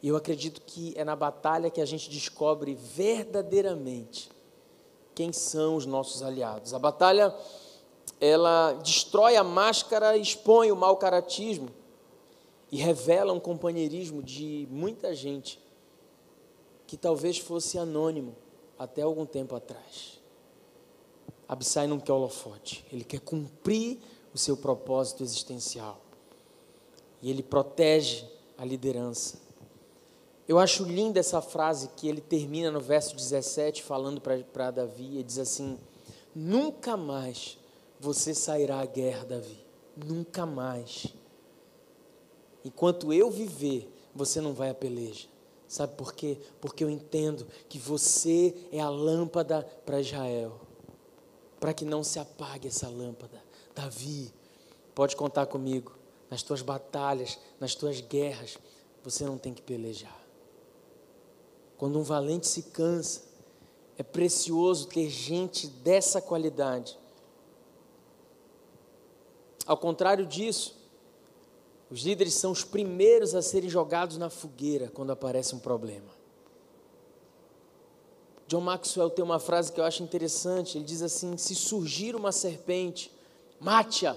E 0.02 0.08
eu 0.08 0.16
acredito 0.16 0.62
que 0.62 0.94
é 0.96 1.04
na 1.04 1.16
batalha 1.16 1.70
que 1.70 1.82
a 1.82 1.86
gente 1.86 2.10
descobre 2.10 2.76
verdadeiramente 2.76 4.30
quem 5.16 5.34
são 5.34 5.76
os 5.76 5.86
nossos 5.86 6.22
aliados. 6.22 6.74
A 6.74 6.80
batalha 6.80 7.34
ela 8.20 8.74
destrói 8.74 9.36
a 9.36 9.44
máscara, 9.44 10.18
expõe 10.18 10.72
o 10.72 10.76
mau 10.76 10.98
caratismo 10.98 11.70
e 12.72 12.78
revela 12.78 13.34
um 13.34 13.40
companheirismo 13.40 14.22
de 14.22 14.68
muita 14.70 15.14
gente 15.16 15.60
que 16.86 16.98
talvez 16.98 17.38
fosse 17.38 17.78
anônimo 17.78 18.36
até 18.78 19.02
algum 19.02 19.26
tempo 19.26 19.56
atrás. 19.56 20.20
Absai 21.48 21.88
não 21.88 22.00
quer 22.00 22.12
holofote, 22.12 22.86
ele 22.92 23.04
quer 23.04 23.20
cumprir 23.20 24.00
o 24.34 24.38
seu 24.38 24.58
propósito 24.58 25.24
existencial. 25.24 26.00
E 27.22 27.30
ele 27.30 27.44
protege 27.44 28.26
a 28.58 28.66
liderança. 28.66 29.40
Eu 30.48 30.58
acho 30.60 30.84
linda 30.84 31.20
essa 31.20 31.42
frase 31.42 31.90
que 31.96 32.08
ele 32.08 32.22
termina 32.22 32.72
no 32.72 32.80
verso 32.80 33.16
17, 33.16 33.84
falando 33.84 34.22
para 34.22 34.72
Davi, 34.72 35.20
e 35.20 35.24
diz 35.24 35.38
assim: 35.40 35.78
Nunca 36.34 36.96
mais 36.96 37.58
você 38.00 38.34
sairá 38.34 38.80
à 38.80 38.86
guerra, 38.86 39.26
Davi. 39.26 39.66
Nunca 39.96 40.46
mais. 40.46 41.08
Enquanto 42.64 43.12
eu 43.12 43.30
viver, 43.30 43.92
você 44.14 44.40
não 44.40 44.54
vai 44.54 44.70
à 44.70 44.74
peleja. 44.74 45.28
Sabe 45.68 45.96
por 45.96 46.14
quê? 46.14 46.38
Porque 46.62 46.84
eu 46.84 46.90
entendo 46.90 47.46
que 47.68 47.78
você 47.78 48.56
é 48.72 48.80
a 48.80 48.90
lâmpada 48.90 49.64
para 49.86 50.00
Israel. 50.00 50.62
Para 51.60 51.74
que 51.74 51.84
não 51.84 52.04
se 52.04 52.20
apague 52.20 52.68
essa 52.68 52.88
lâmpada. 52.88 53.44
Davi, 53.80 54.34
pode 54.94 55.16
contar 55.16 55.46
comigo. 55.46 55.96
Nas 56.30 56.44
tuas 56.44 56.62
batalhas, 56.62 57.40
nas 57.60 57.74
tuas 57.74 58.02
guerras, 58.02 58.58
você 59.04 59.24
não 59.24 59.38
tem 59.38 59.54
que 59.54 59.62
pelejar. 59.62 60.20
Quando 61.78 61.98
um 61.98 62.04
valente 62.04 62.48
se 62.48 62.64
cansa, 62.64 63.24
é 63.98 64.04
precioso 64.04 64.88
ter 64.88 65.10
gente 65.10 65.68
dessa 65.68 66.22
qualidade 66.22 66.98
ao 69.68 69.78
contrário 69.78 70.26
disso, 70.26 70.76
os 71.92 72.02
líderes 72.02 72.34
são 72.34 72.52
os 72.52 72.64
primeiros 72.64 73.36
a 73.36 73.42
serem 73.42 73.70
jogados 73.70 74.18
na 74.18 74.30
fogueira 74.30 74.90
quando 74.94 75.12
aparece 75.12 75.54
um 75.54 75.60
problema. 75.60 76.16
John 78.48 78.62
Maxwell 78.62 79.10
tem 79.10 79.26
uma 79.26 79.40
frase 79.40 79.74
que 79.74 79.80
eu 79.80 79.84
acho 79.84 80.02
interessante. 80.02 80.78
Ele 80.78 80.86
diz 80.86 81.02
assim: 81.02 81.36
Se 81.36 81.54
surgir 81.54 82.16
uma 82.16 82.32
serpente, 82.32 83.12
mate-a. 83.60 84.16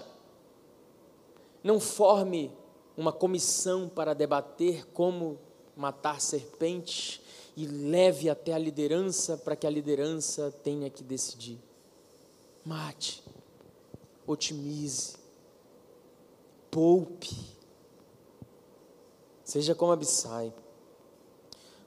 Não 1.62 1.78
forme 1.78 2.52
uma 2.96 3.12
comissão 3.12 3.88
para 3.88 4.14
debater 4.14 4.86
como 4.92 5.38
matar 5.76 6.20
serpentes 6.20 7.20
e 7.56 7.66
leve 7.66 8.28
até 8.28 8.52
a 8.52 8.58
liderança 8.58 9.36
para 9.36 9.56
que 9.56 9.66
a 9.66 9.70
liderança 9.70 10.54
tenha 10.62 10.88
que 10.90 11.02
decidir. 11.02 11.58
Mate, 12.64 13.22
otimize, 14.26 15.16
poupe. 16.70 17.34
Seja 19.44 19.74
como 19.74 19.92
Abissai. 19.92 20.52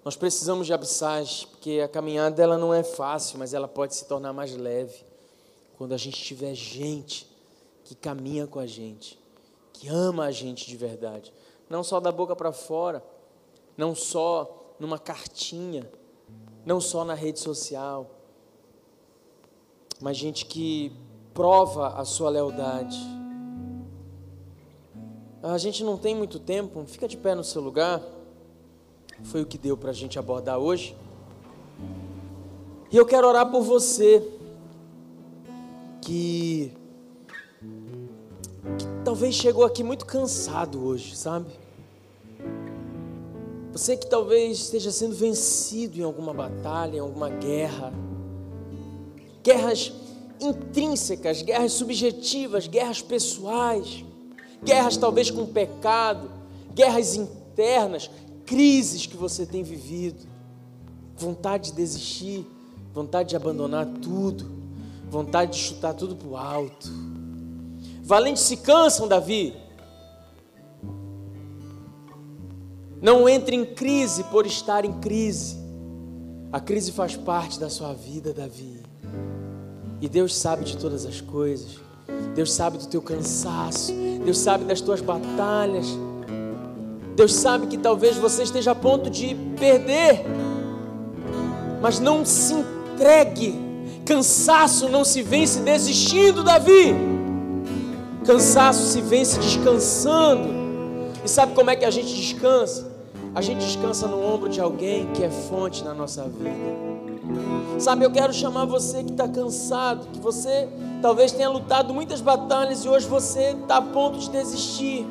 Nós 0.04 0.18
precisamos 0.18 0.68
de 0.68 0.74
Abissais, 0.74 1.46
porque 1.46 1.80
a 1.80 1.88
caminhada 1.88 2.44
ela 2.44 2.58
não 2.58 2.74
é 2.74 2.84
fácil, 2.84 3.40
mas 3.40 3.54
ela 3.54 3.68
pode 3.68 3.96
se 3.96 4.06
tornar 4.06 4.34
mais 4.34 4.54
leve 4.56 5.06
quando 5.78 5.94
a 5.94 5.98
gente 5.98 6.22
tiver 6.22 6.54
gente 6.54 7.33
que 7.84 7.96
caminha 7.96 8.48
com 8.48 8.60
a 8.60 8.66
gente, 8.66 9.20
que 9.72 9.88
ama 9.88 10.26
a 10.26 10.32
gente 10.32 10.68
de 10.68 10.78
verdade, 10.78 11.34
não 11.70 11.84
só 11.84 12.00
da 12.00 12.12
boca 12.12 12.36
para 12.36 12.52
fora, 12.52 13.04
não 13.78 13.96
só 13.96 14.76
numa 14.80 15.00
cartinha, 15.00 15.90
não 16.66 16.80
só 16.80 17.04
na 17.04 17.14
rede 17.14 17.40
social, 17.40 18.10
mas 20.00 20.18
gente 20.18 20.46
que 20.46 20.92
prova 21.34 21.90
a 22.00 22.06
sua 22.06 22.30
lealdade 22.30 23.24
a 25.44 25.58
gente 25.58 25.84
não 25.84 25.98
tem 25.98 26.16
muito 26.16 26.40
tempo, 26.40 26.86
fica 26.86 27.06
de 27.06 27.18
pé 27.18 27.36
no 27.36 27.44
seu 27.44 27.62
lugar. 27.62 28.02
foi 29.24 29.42
o 29.42 29.46
que 29.46 29.58
deu 29.58 29.76
para 29.76 29.90
a 29.90 29.94
gente 29.94 30.18
abordar 30.18 30.58
hoje. 30.58 30.96
E 32.90 32.96
eu 32.96 33.06
quero 33.06 33.28
orar 33.28 33.52
por 33.52 33.62
você 33.62 34.26
que, 36.02 36.72
talvez 39.14 39.36
chegou 39.36 39.64
aqui 39.64 39.84
muito 39.84 40.08
cansado 40.08 40.84
hoje, 40.84 41.16
sabe? 41.16 41.46
Você 43.72 43.96
que 43.96 44.08
talvez 44.08 44.58
esteja 44.58 44.92
sendo 44.92 45.14
vencido 45.14 46.00
em 46.00 46.04
alguma 46.04 46.34
batalha, 46.34 46.96
em 46.96 47.00
alguma 47.00 47.30
guerra. 47.30 47.94
Guerras 49.44 49.94
intrínsecas, 50.42 51.44
guerras 51.44 51.74
subjetivas, 51.74 52.66
guerras 52.66 53.04
pessoais, 53.04 54.04
guerras 54.64 54.98
talvez 54.98 55.30
com 55.30 55.46
pecado, 55.46 56.32
guerras 56.74 57.16
internas, 57.16 58.10
crises 58.48 59.06
que 59.06 59.16
você 59.16 59.46
tem 59.46 59.62
vivido, 59.62 60.26
vontade 61.16 61.70
de 61.70 61.76
desistir, 61.76 62.48
vontade 62.92 63.30
de 63.30 63.36
abandonar 63.36 63.86
tudo, 64.02 64.52
vontade 65.08 65.52
de 65.52 65.58
chutar 65.60 65.94
tudo 65.94 66.16
para 66.16 66.28
o 66.28 66.36
alto. 66.36 67.13
Valentes 68.04 68.44
se 68.44 68.58
cansam, 68.58 69.08
Davi. 69.08 69.56
Não 73.02 73.30
entre 73.30 73.56
em 73.56 73.66
crise 73.66 74.26
por 74.26 74.46
estar 74.46 74.84
em 74.84 74.92
crise. 75.00 75.58
A 76.52 76.60
crise 76.60 76.92
faz 76.92 77.16
parte 77.16 77.58
da 77.58 77.70
sua 77.70 77.94
vida, 77.94 78.34
Davi. 78.34 78.84
E 80.02 80.10
Deus 80.10 80.36
sabe 80.36 80.66
de 80.66 80.78
todas 80.78 81.06
as 81.06 81.22
coisas. 81.22 81.80
Deus 82.36 82.52
sabe 82.52 82.78
do 82.78 82.88
teu 82.88 83.02
cansaço. 83.02 83.94
Deus 84.26 84.38
sabe 84.38 84.66
das 84.66 84.82
tuas 84.82 85.00
batalhas. 85.00 85.88
Deus 87.16 87.34
sabe 87.34 87.68
que 87.68 87.78
talvez 87.78 88.18
você 88.18 88.44
esteja 88.44 88.72
a 88.72 88.76
ponto 88.76 89.10
de 89.10 89.34
perder. 89.58 90.26
Mas 91.82 92.02
não 92.02 92.26
se 92.26 92.54
entregue. 92.54 93.56
Cansaço 94.06 94.90
não 94.90 95.06
se 95.06 95.22
vence 95.22 95.62
desistindo, 95.62 96.44
Davi. 96.44 97.13
Cansaço 98.26 98.84
se 98.86 99.02
vence 99.02 99.40
descansando. 99.40 100.50
E 101.24 101.28
sabe 101.28 101.54
como 101.54 101.70
é 101.70 101.76
que 101.76 101.86
a 101.86 101.92
gente 101.92 102.14
descansa? 102.14 102.92
A 103.36 103.42
gente 103.42 103.66
descansa 103.66 104.08
no 104.08 104.24
ombro 104.24 104.48
de 104.48 104.62
alguém 104.62 105.08
que 105.08 105.24
é 105.24 105.30
fonte 105.30 105.84
na 105.84 105.94
nossa 105.94 106.24
vida. 106.24 106.94
Sabe, 107.80 108.06
eu 108.06 108.12
quero 108.12 108.32
chamar 108.32 108.66
você 108.66 109.04
que 109.04 109.12
está 109.12 109.28
cansado, 109.28 110.08
que 110.14 110.20
você 110.20 110.70
talvez 111.02 111.32
tenha 111.32 111.50
lutado 111.50 111.94
muitas 111.94 112.22
batalhas 112.22 112.86
e 112.86 112.90
hoje 112.90 113.08
você 113.08 113.56
está 113.62 113.78
a 113.78 113.82
ponto 113.82 114.20
de 114.20 114.30
desistir. 114.30 115.06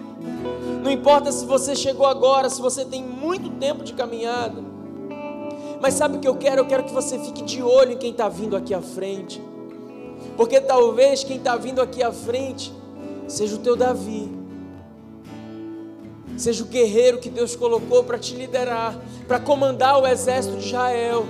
Não 0.82 0.90
importa 0.90 1.30
se 1.32 1.44
você 1.44 1.74
chegou 1.74 2.06
agora, 2.06 2.48
se 2.48 2.60
você 2.60 2.84
tem 2.84 3.02
muito 3.02 3.50
tempo 3.50 3.84
de 3.84 3.92
caminhada. 3.92 4.62
Mas 5.80 5.94
sabe 5.94 6.16
o 6.16 6.20
que 6.20 6.28
eu 6.28 6.36
quero? 6.36 6.60
Eu 6.60 6.66
quero 6.66 6.84
que 6.84 6.92
você 6.92 7.18
fique 7.18 7.42
de 7.42 7.62
olho 7.62 7.92
em 7.92 7.98
quem 7.98 8.10
está 8.10 8.28
vindo 8.28 8.56
aqui 8.56 8.72
à 8.72 8.80
frente. 8.80 9.42
Porque 10.36 10.60
talvez 10.60 11.24
quem 11.24 11.36
está 11.36 11.56
vindo 11.56 11.82
aqui 11.82 12.02
à 12.02 12.12
frente 12.12 12.72
seja 13.32 13.56
o 13.56 13.58
teu 13.58 13.74
Davi. 13.74 14.30
Seja 16.36 16.62
o 16.62 16.66
guerreiro 16.66 17.18
que 17.18 17.30
Deus 17.30 17.56
colocou 17.56 18.04
para 18.04 18.18
te 18.18 18.34
liderar, 18.34 18.96
para 19.26 19.40
comandar 19.40 19.98
o 20.00 20.06
exército 20.06 20.56
de 20.56 20.66
Israel. 20.66 21.24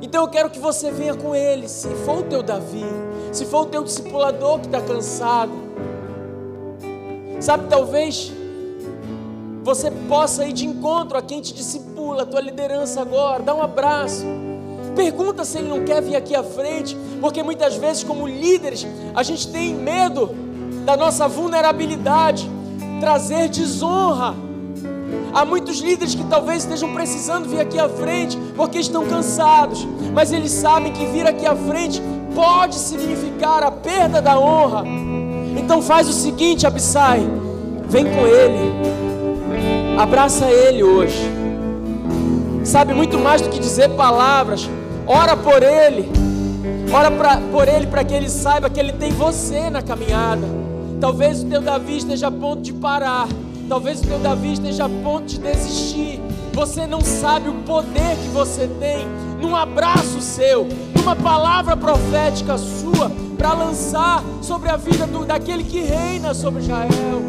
Então 0.00 0.22
eu 0.22 0.28
quero 0.28 0.50
que 0.50 0.58
você 0.58 0.90
venha 0.90 1.14
com 1.14 1.34
ele, 1.34 1.68
se 1.68 1.88
for 2.06 2.18
o 2.18 2.22
teu 2.22 2.42
Davi, 2.42 2.84
se 3.32 3.44
for 3.44 3.62
o 3.62 3.66
teu 3.66 3.84
discipulador 3.84 4.60
que 4.60 4.66
está 4.66 4.80
cansado. 4.80 5.52
Sabe, 7.40 7.68
talvez 7.68 8.32
você 9.62 9.90
possa 9.90 10.46
ir 10.46 10.52
de 10.52 10.66
encontro 10.66 11.18
a 11.18 11.22
quem 11.22 11.40
te 11.40 11.52
discipula, 11.52 12.22
a 12.22 12.26
tua 12.26 12.40
liderança 12.40 13.02
agora, 13.02 13.42
dá 13.42 13.54
um 13.54 13.62
abraço. 13.62 14.24
Pergunta 14.96 15.44
se 15.44 15.58
ele 15.58 15.68
não 15.68 15.84
quer 15.84 16.00
vir 16.00 16.16
aqui 16.16 16.34
à 16.34 16.42
frente, 16.42 16.96
porque 17.20 17.42
muitas 17.42 17.74
vezes, 17.74 18.04
como 18.04 18.26
líderes, 18.26 18.86
a 19.14 19.22
gente 19.22 19.48
tem 19.48 19.74
medo 19.74 20.44
da 20.84 20.96
nossa 20.96 21.26
vulnerabilidade, 21.26 22.50
trazer 23.00 23.48
desonra 23.48 24.34
Há 25.34 25.44
muitos 25.44 25.80
líderes 25.80 26.14
que 26.14 26.22
talvez 26.24 26.62
estejam 26.62 26.94
precisando 26.94 27.48
vir 27.48 27.60
aqui 27.60 27.76
à 27.76 27.88
frente 27.88 28.38
porque 28.56 28.78
estão 28.78 29.04
cansados, 29.04 29.84
mas 30.12 30.30
eles 30.30 30.52
sabem 30.52 30.92
que 30.92 31.04
vir 31.06 31.26
aqui 31.26 31.44
à 31.44 31.56
frente 31.56 32.00
pode 32.32 32.76
significar 32.76 33.64
a 33.64 33.70
perda 33.72 34.22
da 34.22 34.38
honra. 34.38 34.84
Então 35.56 35.82
faz 35.82 36.08
o 36.08 36.12
seguinte, 36.12 36.68
Abissai, 36.68 37.26
vem 37.88 38.04
com 38.04 38.24
ele, 38.28 39.98
abraça 39.98 40.46
ele 40.46 40.84
hoje. 40.84 41.18
Sabe 42.62 42.94
muito 42.94 43.18
mais 43.18 43.42
do 43.42 43.48
que 43.50 43.58
dizer 43.58 43.90
palavras, 43.90 44.70
ora 45.04 45.36
por 45.36 45.64
ele, 45.64 46.08
ora 46.92 47.10
pra, 47.10 47.38
por 47.50 47.66
ele 47.66 47.88
para 47.88 48.04
que 48.04 48.14
ele 48.14 48.30
saiba 48.30 48.70
que 48.70 48.78
ele 48.78 48.92
tem 48.92 49.10
você 49.10 49.68
na 49.68 49.82
caminhada. 49.82 50.63
Talvez 51.04 51.42
o 51.42 51.46
teu 51.46 51.60
Davi 51.60 51.98
esteja 51.98 52.28
a 52.28 52.30
ponto 52.30 52.62
de 52.62 52.72
parar 52.72 53.28
Talvez 53.68 54.00
o 54.00 54.06
teu 54.06 54.18
Davi 54.20 54.54
esteja 54.54 54.86
a 54.86 54.88
ponto 54.88 55.26
de 55.26 55.38
desistir. 55.38 56.18
Você 56.54 56.86
não 56.86 57.02
sabe 57.02 57.50
o 57.50 57.54
poder 57.66 58.16
que 58.22 58.28
você 58.28 58.66
tem 58.80 59.06
num 59.38 59.54
abraço 59.54 60.22
seu, 60.22 60.66
numa 60.96 61.14
palavra 61.14 61.76
profética 61.76 62.56
sua 62.56 63.10
para 63.36 63.52
lançar 63.52 64.24
sobre 64.40 64.70
a 64.70 64.78
vida 64.78 65.06
do, 65.06 65.26
daquele 65.26 65.62
que 65.62 65.82
reina 65.82 66.32
sobre 66.32 66.62
Israel. 66.62 67.20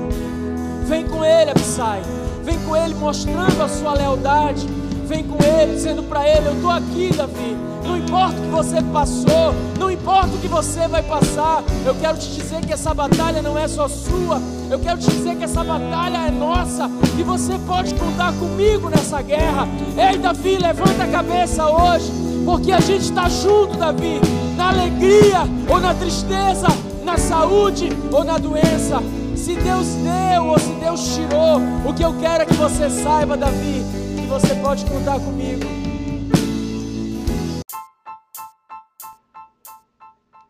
Vem 0.85 1.05
com 1.05 1.25
ele, 1.25 1.51
Abissai. 1.51 2.01
Vem 2.45 2.57
com 2.59 2.77
ele 2.77 2.93
mostrando 2.93 3.61
a 3.61 3.67
sua 3.67 3.93
lealdade. 3.93 4.65
Vem 5.07 5.23
com 5.23 5.37
ele, 5.43 5.73
dizendo 5.73 6.01
para 6.03 6.27
ele: 6.27 6.47
Eu 6.47 6.55
estou 6.55 6.71
aqui, 6.71 7.11
Davi. 7.15 7.55
Não 7.85 7.95
importa 7.95 8.39
o 8.39 8.41
que 8.41 8.49
você 8.49 8.81
passou, 8.81 9.53
não 9.77 9.91
importa 9.91 10.29
o 10.29 10.39
que 10.39 10.47
você 10.47 10.87
vai 10.87 11.03
passar. 11.03 11.63
Eu 11.85 11.93
quero 11.95 12.17
te 12.17 12.27
dizer 12.31 12.65
que 12.65 12.73
essa 12.73 12.93
batalha 12.93 13.41
não 13.43 13.57
é 13.57 13.67
só 13.67 13.87
sua. 13.87 14.41
Eu 14.69 14.79
quero 14.79 14.99
te 14.99 15.09
dizer 15.11 15.35
que 15.35 15.43
essa 15.43 15.63
batalha 15.63 16.17
é 16.27 16.31
nossa 16.31 16.89
e 17.17 17.21
você 17.21 17.59
pode 17.59 17.93
contar 17.93 18.33
comigo 18.33 18.89
nessa 18.89 19.21
guerra. 19.21 19.67
Ei, 19.95 20.17
Davi, 20.17 20.57
levanta 20.57 21.03
a 21.03 21.07
cabeça 21.07 21.67
hoje, 21.67 22.11
porque 22.43 22.71
a 22.71 22.79
gente 22.79 23.03
está 23.03 23.29
junto, 23.29 23.77
Davi, 23.77 24.19
na 24.57 24.69
alegria 24.69 25.41
ou 25.69 25.79
na 25.79 25.93
tristeza, 25.93 26.67
na 27.03 27.17
saúde 27.17 27.89
ou 28.11 28.23
na 28.23 28.39
doença. 28.39 29.01
Se 29.35 29.53
Deus 29.53 29.85
deu 29.87 30.45
ou 30.45 30.57
se 30.57 30.71
Deus 30.73 31.13
tirou, 31.13 31.61
o 31.85 31.93
que 31.93 32.03
eu 32.03 32.15
quero 32.19 32.41
é 32.41 32.45
que 32.47 32.55
você 32.55 32.89
saiba, 32.89 33.37
Davi, 33.37 33.85
que 34.25 34.31
você 34.31 34.55
pode 34.55 34.83
contar 34.85 35.19
comigo. 35.19 35.61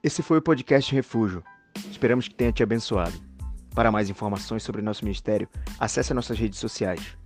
Esse 0.02 0.22
foi 0.22 0.38
o 0.38 0.42
podcast 0.42 0.94
Refúgio. 0.94 1.44
Esperamos 1.92 2.28
que 2.28 2.36
tenha 2.36 2.54
te 2.54 2.64
abençoado. 2.64 3.14
Para 3.74 3.92
mais 3.92 4.10
informações 4.10 4.64
sobre 4.64 4.82
nosso 4.82 5.04
ministério, 5.04 5.50
acesse 5.78 6.14
nossas 6.14 6.40
redes 6.40 6.58
sociais. 6.58 7.18